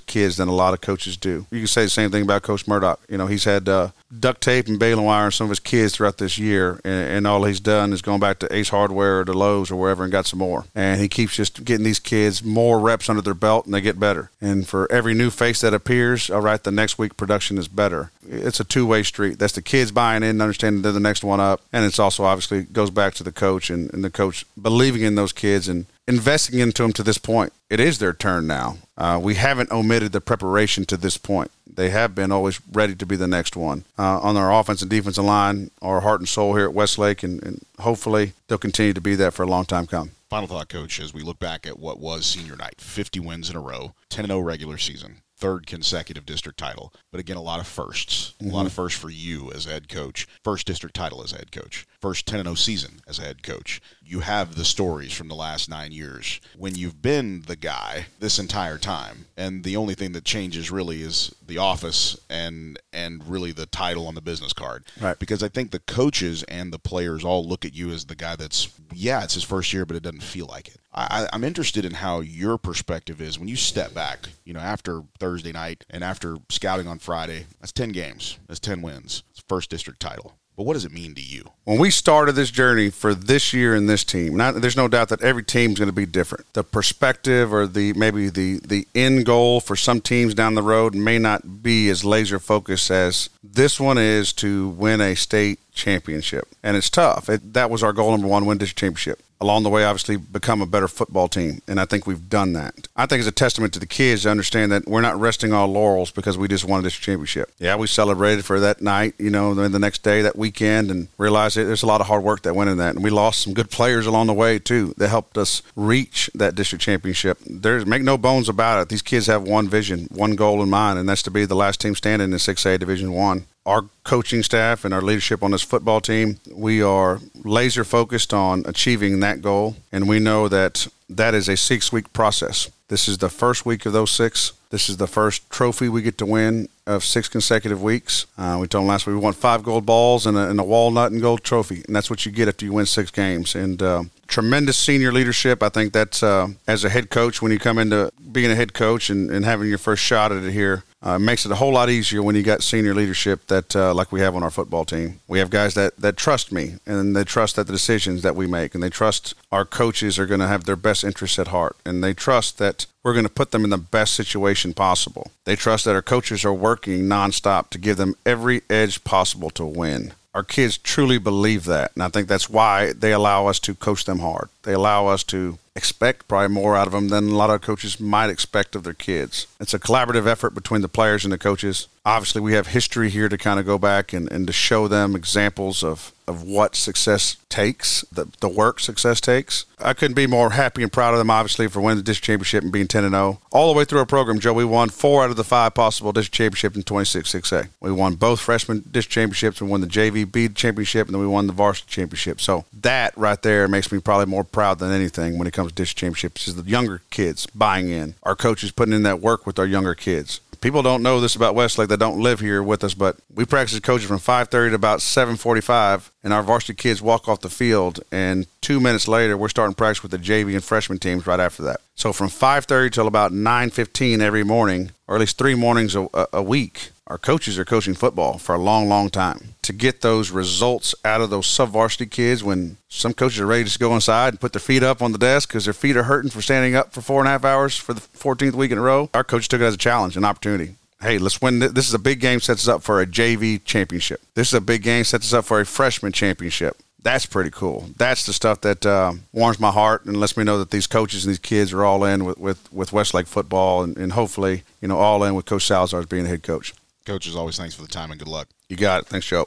kids 0.00 0.38
than 0.38 0.48
a 0.48 0.54
lot 0.54 0.74
of 0.74 0.80
coaches 0.80 1.16
do. 1.16 1.46
You 1.50 1.60
can 1.60 1.66
say 1.68 1.84
the 1.84 1.90
same 1.90 2.10
thing 2.10 2.22
about 2.22 2.42
Coach 2.42 2.66
Murdoch. 2.66 2.98
You 3.08 3.18
know, 3.18 3.26
he's 3.26 3.44
had 3.44 3.68
uh, 3.68 3.90
duct 4.18 4.40
tape 4.40 4.66
and 4.66 4.78
baling 4.78 5.04
wire 5.04 5.30
some 5.30 5.46
of 5.46 5.50
his 5.50 5.60
kids 5.60 5.94
throughout 5.94 6.18
this 6.18 6.38
year, 6.38 6.80
and, 6.84 7.10
and, 7.10 7.26
all 7.26 7.44
he's 7.44 7.60
done 7.60 7.92
is 7.92 8.02
gone 8.02 8.18
back 8.18 8.38
to 8.40 8.54
Ace 8.54 8.70
Hardware 8.70 9.20
or 9.20 9.24
to 9.24 9.32
Lowe's 9.32 9.70
or 9.70 9.76
wherever 9.76 10.02
and 10.02 10.10
got 10.10 10.26
some 10.26 10.40
more. 10.40 10.64
And 10.74 11.00
he 11.00 11.08
keeps 11.08 11.36
just 11.36 11.64
getting 11.64 11.84
these 11.84 11.98
kids 11.98 12.42
more 12.42 12.80
reps 12.80 13.08
under 13.08 13.22
their 13.22 13.34
belt, 13.34 13.66
and 13.66 13.74
they 13.74 13.80
get 13.80 14.00
better. 14.00 14.30
And 14.40 14.66
for 14.66 14.90
every 14.90 15.14
new 15.14 15.30
face 15.30 15.60
that 15.60 15.74
appears, 15.74 16.28
all 16.30 16.40
right, 16.40 16.62
the 16.62 16.72
next 16.72 16.98
week 16.98 17.16
production 17.16 17.58
is 17.58 17.68
better. 17.68 18.10
It's 18.28 18.60
a 18.60 18.64
two-way 18.64 19.02
street. 19.02 19.38
That's 19.38 19.52
the 19.52 19.62
kids 19.62 19.92
buying 19.92 20.22
in, 20.22 20.40
understanding 20.40 20.82
they're 20.82 20.92
the 20.92 21.00
next 21.00 21.22
one 21.22 21.40
up, 21.40 21.62
and 21.72 21.84
it's 21.84 21.98
also 21.98 22.24
obviously 22.24 22.64
goes 22.64 22.90
back 22.90 23.14
to 23.14 23.24
the 23.24 23.32
coach 23.32 23.70
and, 23.70 23.92
and 23.94 24.02
the 24.02 24.10
coach 24.10 24.44
believing 24.60 25.02
in 25.02 25.14
those 25.14 25.32
kids 25.32 25.68
and 25.68 25.86
investing 26.10 26.58
into 26.58 26.82
them 26.82 26.92
to 26.92 27.02
this 27.02 27.18
point. 27.18 27.52
It 27.70 27.80
is 27.80 27.98
their 27.98 28.12
turn 28.12 28.46
now. 28.46 28.78
Uh, 28.98 29.18
we 29.22 29.36
haven't 29.36 29.70
omitted 29.70 30.12
the 30.12 30.20
preparation 30.20 30.84
to 30.86 30.96
this 30.96 31.16
point 31.16 31.50
they 31.80 31.90
have 31.90 32.14
been 32.14 32.32
always 32.32 32.60
ready 32.72 32.94
to 32.94 33.06
be 33.06 33.16
the 33.16 33.26
next 33.26 33.56
one. 33.56 33.84
Uh, 33.98 34.20
on 34.20 34.36
our 34.36 34.52
offense 34.52 34.82
and 34.82 34.90
defensive 34.90 35.24
line, 35.24 35.70
our 35.80 36.00
heart 36.00 36.20
and 36.20 36.28
soul 36.28 36.54
here 36.54 36.66
at 36.66 36.74
Westlake, 36.74 37.22
and, 37.22 37.42
and 37.42 37.64
hopefully 37.78 38.34
they'll 38.48 38.58
continue 38.58 38.92
to 38.92 39.00
be 39.00 39.14
that 39.14 39.32
for 39.32 39.42
a 39.42 39.46
long 39.46 39.64
time 39.64 39.86
come. 39.86 40.10
Final 40.28 40.46
thought, 40.46 40.68
Coach, 40.68 41.00
as 41.00 41.12
we 41.12 41.22
look 41.22 41.38
back 41.38 41.66
at 41.66 41.78
what 41.78 41.98
was 41.98 42.26
senior 42.26 42.54
night 42.54 42.80
50 42.80 43.20
wins 43.20 43.50
in 43.50 43.56
a 43.56 43.60
row, 43.60 43.94
10 44.10 44.26
0 44.26 44.40
regular 44.40 44.78
season, 44.78 45.22
third 45.40 45.66
consecutive 45.66 46.26
district 46.26 46.58
title. 46.58 46.92
But 47.10 47.20
again, 47.20 47.36
a 47.36 47.42
lot 47.42 47.60
of 47.60 47.66
1sts 47.66 48.34
mm-hmm. 48.34 48.50
a 48.50 48.52
lot 48.52 48.66
of 48.66 48.72
mm-hmm. 48.72 48.82
firsts 48.82 48.98
for 48.98 49.10
you 49.10 49.50
as 49.52 49.66
a 49.66 49.70
head 49.70 49.88
coach. 49.88 50.28
First 50.44 50.66
district 50.66 50.94
title 50.94 51.22
as 51.22 51.32
a 51.32 51.36
head 51.36 51.50
coach. 51.50 51.86
First 52.00 52.26
10 52.26 52.44
0 52.44 52.54
season 52.54 53.00
as 53.08 53.18
a 53.18 53.22
head 53.22 53.42
coach. 53.42 53.80
You 54.02 54.20
have 54.20 54.54
the 54.54 54.64
stories 54.64 55.12
from 55.12 55.28
the 55.28 55.34
last 55.34 55.68
nine 55.68 55.92
years 55.92 56.40
when 56.56 56.74
you've 56.74 57.02
been 57.02 57.42
the 57.42 57.56
guy 57.56 58.06
this 58.18 58.38
entire 58.38 58.78
time, 58.78 59.26
and 59.36 59.64
the 59.64 59.76
only 59.76 59.94
thing 59.94 60.12
that 60.12 60.24
changes 60.24 60.70
really 60.70 61.02
is 61.02 61.34
the 61.46 61.58
office 61.58 62.18
and 62.28 62.78
and 62.92 63.26
really 63.28 63.52
the 63.52 63.66
title 63.66 64.06
on 64.06 64.14
the 64.14 64.20
business 64.20 64.52
card. 64.52 64.84
Right. 65.00 65.18
Because 65.18 65.42
I 65.42 65.48
think 65.48 65.70
the 65.70 65.80
coaches 65.80 66.42
and 66.44 66.72
the 66.72 66.78
players 66.78 67.24
all 67.24 67.46
look 67.46 67.64
at 67.64 67.74
you 67.74 67.90
as 67.90 68.06
the 68.06 68.16
guy 68.16 68.36
that's 68.36 68.68
yeah, 68.92 69.22
it's 69.24 69.34
his 69.34 69.44
first 69.44 69.72
year, 69.72 69.86
but 69.86 69.96
it 69.96 70.02
doesn't 70.02 70.22
feel 70.22 70.46
like 70.46 70.68
it. 70.68 70.79
I, 70.92 71.28
I'm 71.32 71.44
interested 71.44 71.84
in 71.84 71.94
how 71.94 72.20
your 72.20 72.58
perspective 72.58 73.20
is 73.20 73.38
when 73.38 73.48
you 73.48 73.56
step 73.56 73.94
back, 73.94 74.28
you 74.44 74.52
know, 74.52 74.60
after 74.60 75.02
Thursday 75.18 75.52
night 75.52 75.84
and 75.88 76.02
after 76.02 76.38
scouting 76.48 76.88
on 76.88 76.98
Friday. 76.98 77.46
That's 77.60 77.72
10 77.72 77.90
games, 77.90 78.38
that's 78.48 78.60
10 78.60 78.82
wins, 78.82 79.22
it's 79.30 79.42
first 79.46 79.70
district 79.70 80.00
title. 80.00 80.34
But 80.56 80.66
what 80.66 80.74
does 80.74 80.84
it 80.84 80.92
mean 80.92 81.14
to 81.14 81.22
you? 81.22 81.52
When 81.64 81.78
we 81.78 81.90
started 81.90 82.32
this 82.32 82.50
journey 82.50 82.90
for 82.90 83.14
this 83.14 83.54
year 83.54 83.74
and 83.74 83.88
this 83.88 84.04
team, 84.04 84.36
not, 84.36 84.60
there's 84.60 84.76
no 84.76 84.88
doubt 84.88 85.08
that 85.08 85.22
every 85.22 85.42
team's 85.42 85.78
going 85.78 85.88
to 85.88 85.92
be 85.92 86.04
different. 86.04 86.52
The 86.52 86.64
perspective 86.64 87.50
or 87.50 87.66
the 87.66 87.94
maybe 87.94 88.28
the 88.28 88.58
the 88.58 88.86
end 88.94 89.24
goal 89.24 89.60
for 89.60 89.74
some 89.74 90.02
teams 90.02 90.34
down 90.34 90.56
the 90.56 90.62
road 90.62 90.94
may 90.94 91.18
not 91.18 91.62
be 91.62 91.88
as 91.88 92.04
laser 92.04 92.38
focused 92.38 92.90
as 92.90 93.30
this 93.42 93.80
one 93.80 93.96
is 93.96 94.34
to 94.34 94.68
win 94.68 95.00
a 95.00 95.14
state 95.14 95.60
championship, 95.72 96.46
and 96.62 96.76
it's 96.76 96.90
tough. 96.90 97.30
It, 97.30 97.54
that 97.54 97.70
was 97.70 97.82
our 97.82 97.94
goal 97.94 98.10
number 98.10 98.26
one: 98.26 98.44
win 98.44 98.58
district 98.58 98.80
championship 98.80 99.22
along 99.40 99.62
the 99.62 99.70
way, 99.70 99.84
obviously, 99.84 100.16
become 100.16 100.60
a 100.60 100.66
better 100.66 100.88
football 100.88 101.28
team. 101.28 101.62
And 101.66 101.80
I 101.80 101.84
think 101.84 102.06
we've 102.06 102.28
done 102.28 102.52
that. 102.52 102.88
I 102.96 103.06
think 103.06 103.20
it's 103.20 103.28
a 103.28 103.32
testament 103.32 103.72
to 103.74 103.80
the 103.80 103.86
kids 103.86 104.22
to 104.22 104.30
understand 104.30 104.70
that 104.72 104.86
we're 104.86 105.00
not 105.00 105.18
resting 105.18 105.52
our 105.52 105.66
laurels 105.66 106.10
because 106.10 106.36
we 106.36 106.48
just 106.48 106.64
won 106.64 106.82
this 106.82 106.94
championship. 106.94 107.50
Yeah, 107.58 107.76
we 107.76 107.86
celebrated 107.86 108.44
for 108.44 108.60
that 108.60 108.82
night, 108.82 109.14
you 109.18 109.30
know, 109.30 109.54
the 109.54 109.78
next 109.78 110.02
day, 110.02 110.22
that 110.22 110.36
weekend, 110.36 110.90
and 110.90 111.08
realized 111.18 111.56
that 111.56 111.64
there's 111.64 111.82
a 111.82 111.86
lot 111.86 112.00
of 112.00 112.06
hard 112.06 112.22
work 112.22 112.42
that 112.42 112.54
went 112.54 112.70
in 112.70 112.78
that. 112.78 112.94
And 112.94 113.04
we 113.04 113.10
lost 113.10 113.42
some 113.42 113.54
good 113.54 113.70
players 113.70 114.06
along 114.06 114.26
the 114.26 114.34
way, 114.34 114.58
too, 114.58 114.94
that 114.98 115.08
helped 115.08 115.38
us 115.38 115.62
reach 115.74 116.30
that 116.34 116.54
district 116.54 116.84
championship. 116.84 117.38
There's 117.46 117.86
make 117.86 118.02
no 118.02 118.18
bones 118.18 118.48
about 118.48 118.82
it. 118.82 118.88
These 118.88 119.02
kids 119.02 119.26
have 119.26 119.42
one 119.42 119.68
vision, 119.68 120.06
one 120.10 120.36
goal 120.36 120.62
in 120.62 120.68
mind, 120.68 120.98
and 120.98 121.08
that's 121.08 121.22
to 121.22 121.30
be 121.30 121.44
the 121.44 121.56
last 121.56 121.80
team 121.80 121.94
standing 121.94 122.30
in 122.32 122.38
6A 122.38 122.78
Division 122.78 123.12
One 123.12 123.46
our 123.70 123.84
coaching 124.02 124.42
staff 124.42 124.84
and 124.84 124.92
our 124.92 125.00
leadership 125.00 125.44
on 125.44 125.52
this 125.52 125.62
football 125.62 126.00
team, 126.00 126.40
we 126.52 126.82
are 126.82 127.20
laser 127.44 127.84
focused 127.84 128.34
on 128.34 128.64
achieving 128.66 129.20
that 129.20 129.40
goal. 129.40 129.76
And 129.92 130.08
we 130.08 130.18
know 130.18 130.48
that 130.48 130.88
that 131.10 131.34
is 131.34 131.48
a 131.48 131.56
six 131.56 131.92
week 131.92 132.12
process. 132.12 132.70
This 132.88 133.08
is 133.08 133.18
the 133.18 133.28
first 133.28 133.66
week 133.66 133.86
of 133.86 133.92
those 133.92 134.10
six. 134.10 134.52
This 134.70 134.88
is 134.88 134.96
the 134.96 135.06
first 135.06 135.48
trophy 135.50 135.88
we 135.88 136.02
get 136.02 136.16
to 136.18 136.26
win 136.26 136.68
of 136.86 137.04
six 137.04 137.28
consecutive 137.28 137.82
weeks. 137.82 138.26
Uh, 138.38 138.58
we 138.60 138.66
told 138.66 138.82
them 138.82 138.88
last 138.88 139.06
week 139.06 139.14
we 139.14 139.20
won 139.20 139.32
five 139.32 139.62
gold 139.62 139.86
balls 139.86 140.26
and 140.26 140.36
a, 140.36 140.48
and 140.48 140.58
a, 140.58 140.64
walnut 140.64 141.12
and 141.12 141.20
gold 141.20 141.42
trophy, 141.42 141.82
and 141.86 141.94
that's 141.94 142.10
what 142.10 142.24
you 142.24 142.32
get 142.32 142.48
after 142.48 142.64
you 142.64 142.72
win 142.72 142.86
six 142.86 143.10
games. 143.10 143.54
And 143.54 143.82
uh, 143.82 144.04
tremendous 144.30 144.76
senior 144.76 145.12
leadership. 145.12 145.62
I 145.62 145.68
think 145.68 145.92
that's 145.92 146.22
uh, 146.22 146.48
as 146.66 146.84
a 146.84 146.88
head 146.88 147.10
coach 147.10 147.42
when 147.42 147.52
you 147.52 147.58
come 147.58 147.78
into 147.78 148.12
being 148.32 148.50
a 148.50 148.54
head 148.54 148.72
coach 148.72 149.10
and, 149.10 149.30
and 149.30 149.44
having 149.44 149.68
your 149.68 149.78
first 149.78 150.02
shot 150.02 150.32
at 150.32 150.44
it 150.44 150.52
here. 150.52 150.84
Uh, 151.02 151.18
makes 151.18 151.46
it 151.46 151.50
a 151.50 151.54
whole 151.54 151.72
lot 151.72 151.88
easier 151.88 152.22
when 152.22 152.36
you 152.36 152.42
got 152.42 152.62
senior 152.62 152.94
leadership 152.94 153.46
that 153.46 153.74
uh, 153.74 153.94
like 153.94 154.12
we 154.12 154.20
have 154.20 154.36
on 154.36 154.42
our 154.42 154.50
football 154.50 154.84
team. 154.84 155.18
We 155.28 155.38
have 155.38 155.48
guys 155.48 155.72
that, 155.72 155.96
that 155.96 156.18
trust 156.18 156.52
me 156.52 156.74
and 156.84 157.16
they 157.16 157.24
trust 157.24 157.56
that 157.56 157.66
the 157.66 157.72
decisions 157.72 158.20
that 158.20 158.36
we 158.36 158.46
make 158.46 158.74
and 158.74 158.82
they 158.82 158.90
trust 158.90 159.32
our 159.50 159.64
coaches 159.64 160.18
are 160.18 160.26
going 160.26 160.40
to 160.40 160.46
have 160.46 160.64
their 160.64 160.76
best 160.76 160.99
interests 161.04 161.38
at 161.38 161.48
heart 161.48 161.76
and 161.84 162.02
they 162.02 162.14
trust 162.14 162.58
that 162.58 162.86
we're 163.02 163.14
going 163.14 163.24
to 163.24 163.30
put 163.30 163.50
them 163.50 163.64
in 163.64 163.70
the 163.70 163.78
best 163.78 164.14
situation 164.14 164.74
possible. 164.74 165.30
They 165.44 165.56
trust 165.56 165.84
that 165.84 165.94
our 165.94 166.02
coaches 166.02 166.44
are 166.44 166.52
working 166.52 167.02
nonstop 167.02 167.70
to 167.70 167.78
give 167.78 167.96
them 167.96 168.16
every 168.26 168.62
edge 168.68 169.02
possible 169.04 169.50
to 169.50 169.64
win 169.64 170.12
our 170.34 170.44
kids 170.44 170.78
truly 170.78 171.18
believe 171.18 171.64
that. 171.64 171.92
And 171.94 172.02
I 172.02 172.08
think 172.08 172.28
that's 172.28 172.48
why 172.48 172.92
they 172.92 173.12
allow 173.12 173.46
us 173.46 173.58
to 173.60 173.74
coach 173.74 174.04
them 174.04 174.20
hard. 174.20 174.48
They 174.62 174.72
allow 174.72 175.08
us 175.08 175.24
to 175.24 175.58
expect 175.74 176.28
probably 176.28 176.54
more 176.54 176.76
out 176.76 176.86
of 176.86 176.92
them 176.92 177.08
than 177.08 177.28
a 177.28 177.36
lot 177.36 177.50
of 177.50 177.62
coaches 177.62 177.98
might 177.98 178.30
expect 178.30 178.76
of 178.76 178.84
their 178.84 178.94
kids. 178.94 179.46
It's 179.58 179.74
a 179.74 179.78
collaborative 179.78 180.26
effort 180.26 180.54
between 180.54 180.82
the 180.82 180.88
players 180.88 181.24
and 181.24 181.32
the 181.32 181.38
coaches. 181.38 181.88
Obviously, 182.10 182.40
we 182.40 182.54
have 182.54 182.66
history 182.66 183.08
here 183.08 183.28
to 183.28 183.38
kind 183.38 183.60
of 183.60 183.66
go 183.66 183.78
back 183.78 184.12
and, 184.12 184.28
and 184.32 184.44
to 184.48 184.52
show 184.52 184.88
them 184.88 185.14
examples 185.14 185.84
of 185.84 186.12
of 186.26 186.42
what 186.44 186.76
success 186.76 187.36
takes, 187.48 188.02
the, 188.12 188.26
the 188.38 188.48
work 188.48 188.78
success 188.78 189.20
takes. 189.20 189.64
I 189.80 189.94
couldn't 189.94 190.14
be 190.14 190.28
more 190.28 190.50
happy 190.50 190.82
and 190.82 190.92
proud 190.92 191.12
of 191.12 191.18
them, 191.18 191.28
obviously, 191.28 191.66
for 191.66 191.80
winning 191.80 191.98
the 191.98 192.04
district 192.04 192.26
championship 192.26 192.62
and 192.62 192.72
being 192.72 192.86
10 192.86 193.04
and 193.04 193.14
0. 193.14 193.40
All 193.50 193.72
the 193.72 193.76
way 193.76 193.84
through 193.84 193.98
our 193.98 194.06
program, 194.06 194.38
Joe, 194.38 194.52
we 194.52 194.64
won 194.64 194.88
four 194.90 195.24
out 195.24 195.30
of 195.30 195.36
the 195.36 195.44
five 195.44 195.74
possible 195.74 196.12
district 196.12 196.36
championships 196.36 196.76
in 196.76 196.82
26 196.84 197.32
6A. 197.32 197.68
We 197.80 197.92
won 197.92 198.14
both 198.14 198.40
freshman 198.40 198.84
district 198.90 199.12
championships. 199.12 199.60
We 199.60 199.68
won 199.68 199.80
the 199.80 199.88
JV 199.88 200.54
championship, 200.54 201.08
and 201.08 201.14
then 201.14 201.20
we 201.20 201.26
won 201.26 201.48
the 201.48 201.52
varsity 201.52 201.90
championship. 201.90 202.40
So 202.40 202.64
that 202.80 203.16
right 203.16 203.40
there 203.42 203.66
makes 203.66 203.90
me 203.90 204.00
probably 204.00 204.26
more 204.26 204.44
proud 204.44 204.78
than 204.78 204.92
anything 204.92 205.38
when 205.38 205.48
it 205.48 205.52
comes 205.52 205.70
to 205.70 205.74
district 205.74 205.98
championships 205.98 206.48
is 206.48 206.54
the 206.54 206.68
younger 206.68 207.02
kids 207.10 207.46
buying 207.46 207.88
in, 207.88 208.14
our 208.22 208.36
coaches 208.36 208.70
putting 208.70 208.94
in 208.94 209.02
that 209.02 209.20
work 209.20 209.46
with 209.46 209.58
our 209.58 209.66
younger 209.66 209.94
kids 209.94 210.40
people 210.60 210.82
don't 210.82 211.02
know 211.02 211.20
this 211.20 211.36
about 211.36 211.54
Westlake 211.54 211.88
that 211.88 211.98
don't 211.98 212.20
live 212.20 212.40
here 212.40 212.62
with 212.62 212.84
us, 212.84 212.94
but 212.94 213.16
we 213.34 213.44
practice 213.44 213.78
coaches 213.80 214.06
from 214.06 214.18
5:30 214.18 214.70
to 214.70 214.74
about 214.74 215.00
7:45, 215.00 216.10
and 216.22 216.32
our 216.32 216.42
varsity 216.42 216.74
kids 216.74 217.02
walk 217.02 217.28
off 217.28 217.40
the 217.40 217.50
field, 217.50 218.00
and 218.12 218.46
two 218.60 218.80
minutes 218.80 219.08
later 219.08 219.36
we're 219.36 219.48
starting 219.48 219.74
practice 219.74 220.02
with 220.02 220.12
the 220.12 220.18
JV 220.18 220.54
and 220.54 220.64
freshman 220.64 220.98
teams 220.98 221.26
right 221.26 221.40
after 221.40 221.62
that. 221.62 221.80
So 221.94 222.12
from 222.12 222.28
5:30 222.28 222.90
till 222.90 223.06
about 223.06 223.32
9:15 223.32 224.20
every 224.20 224.44
morning, 224.44 224.92
or 225.06 225.16
at 225.16 225.20
least 225.20 225.38
three 225.38 225.54
mornings 225.54 225.94
a, 225.94 226.08
a 226.32 226.42
week, 226.42 226.90
our 227.06 227.18
coaches 227.18 227.58
are 227.58 227.64
coaching 227.64 227.94
football 227.94 228.38
for 228.38 228.54
a 228.54 228.58
long, 228.58 228.88
long 228.88 229.10
time. 229.10 229.49
To 229.70 229.76
get 229.76 230.00
those 230.00 230.30
results 230.30 230.94
out 231.04 231.20
of 231.20 231.30
those 231.30 231.46
sub 231.46 231.68
varsity 231.70 232.06
kids 232.06 232.42
when 232.42 232.76
some 232.88 233.14
coaches 233.14 233.38
are 233.38 233.46
ready 233.46 233.64
to 233.64 233.78
go 233.78 233.94
inside 233.94 234.34
and 234.34 234.40
put 234.40 234.52
their 234.52 234.60
feet 234.60 234.82
up 234.82 235.00
on 235.00 235.12
the 235.12 235.18
desk 235.18 235.48
because 235.48 235.64
their 235.64 235.74
feet 235.74 235.96
are 235.96 236.02
hurting 236.02 236.30
for 236.30 236.42
standing 236.42 236.74
up 236.74 236.92
for 236.92 237.00
four 237.00 237.20
and 237.20 237.28
a 237.28 237.30
half 237.30 237.44
hours 237.44 237.76
for 237.76 237.94
the 237.94 238.00
14th 238.00 238.54
week 238.54 238.72
in 238.72 238.78
a 238.78 238.80
row, 238.80 239.08
our 239.14 239.22
coach 239.22 239.48
took 239.48 239.60
it 239.60 239.64
as 239.64 239.74
a 239.74 239.78
challenge, 239.78 240.16
an 240.16 240.24
opportunity. 240.24 240.74
Hey, 241.00 241.18
let's 241.18 241.40
win. 241.40 241.60
This 241.60 241.88
is 241.88 241.94
a 241.94 241.98
big 241.98 242.20
game, 242.20 242.40
sets 242.40 242.66
us 242.66 242.68
up 242.68 242.82
for 242.82 243.00
a 243.00 243.06
JV 243.06 243.64
championship. 243.64 244.20
This 244.34 244.48
is 244.48 244.54
a 244.54 244.60
big 244.60 244.82
game, 244.82 245.04
sets 245.04 245.26
us 245.26 245.32
up 245.32 245.44
for 245.44 245.60
a 245.60 245.66
freshman 245.66 246.12
championship 246.12 246.76
that's 247.02 247.26
pretty 247.26 247.50
cool. 247.50 247.88
That's 247.96 248.26
the 248.26 248.32
stuff 248.32 248.60
that 248.62 248.84
uh, 248.84 249.14
warms 249.32 249.58
my 249.58 249.70
heart 249.70 250.04
and 250.04 250.18
lets 250.18 250.36
me 250.36 250.44
know 250.44 250.58
that 250.58 250.70
these 250.70 250.86
coaches 250.86 251.24
and 251.24 251.30
these 251.30 251.38
kids 251.38 251.72
are 251.72 251.84
all 251.84 252.04
in 252.04 252.24
with, 252.24 252.38
with, 252.38 252.72
with 252.72 252.92
Westlake 252.92 253.26
football 253.26 253.82
and, 253.82 253.96
and 253.96 254.12
hopefully, 254.12 254.62
you 254.80 254.88
know, 254.88 254.98
all 254.98 255.24
in 255.24 255.34
with 255.34 255.46
Coach 255.46 255.66
Salazar 255.66 256.00
as 256.00 256.06
being 256.06 256.24
the 256.24 256.28
head 256.28 256.42
coach. 256.42 256.74
Coach, 257.06 257.26
as 257.26 257.36
always, 257.36 257.56
thanks 257.56 257.74
for 257.74 257.82
the 257.82 257.88
time 257.88 258.10
and 258.10 258.18
good 258.18 258.28
luck. 258.28 258.48
You 258.68 258.76
got 258.76 259.02
it. 259.02 259.06
Thanks, 259.06 259.26
Joe. 259.26 259.46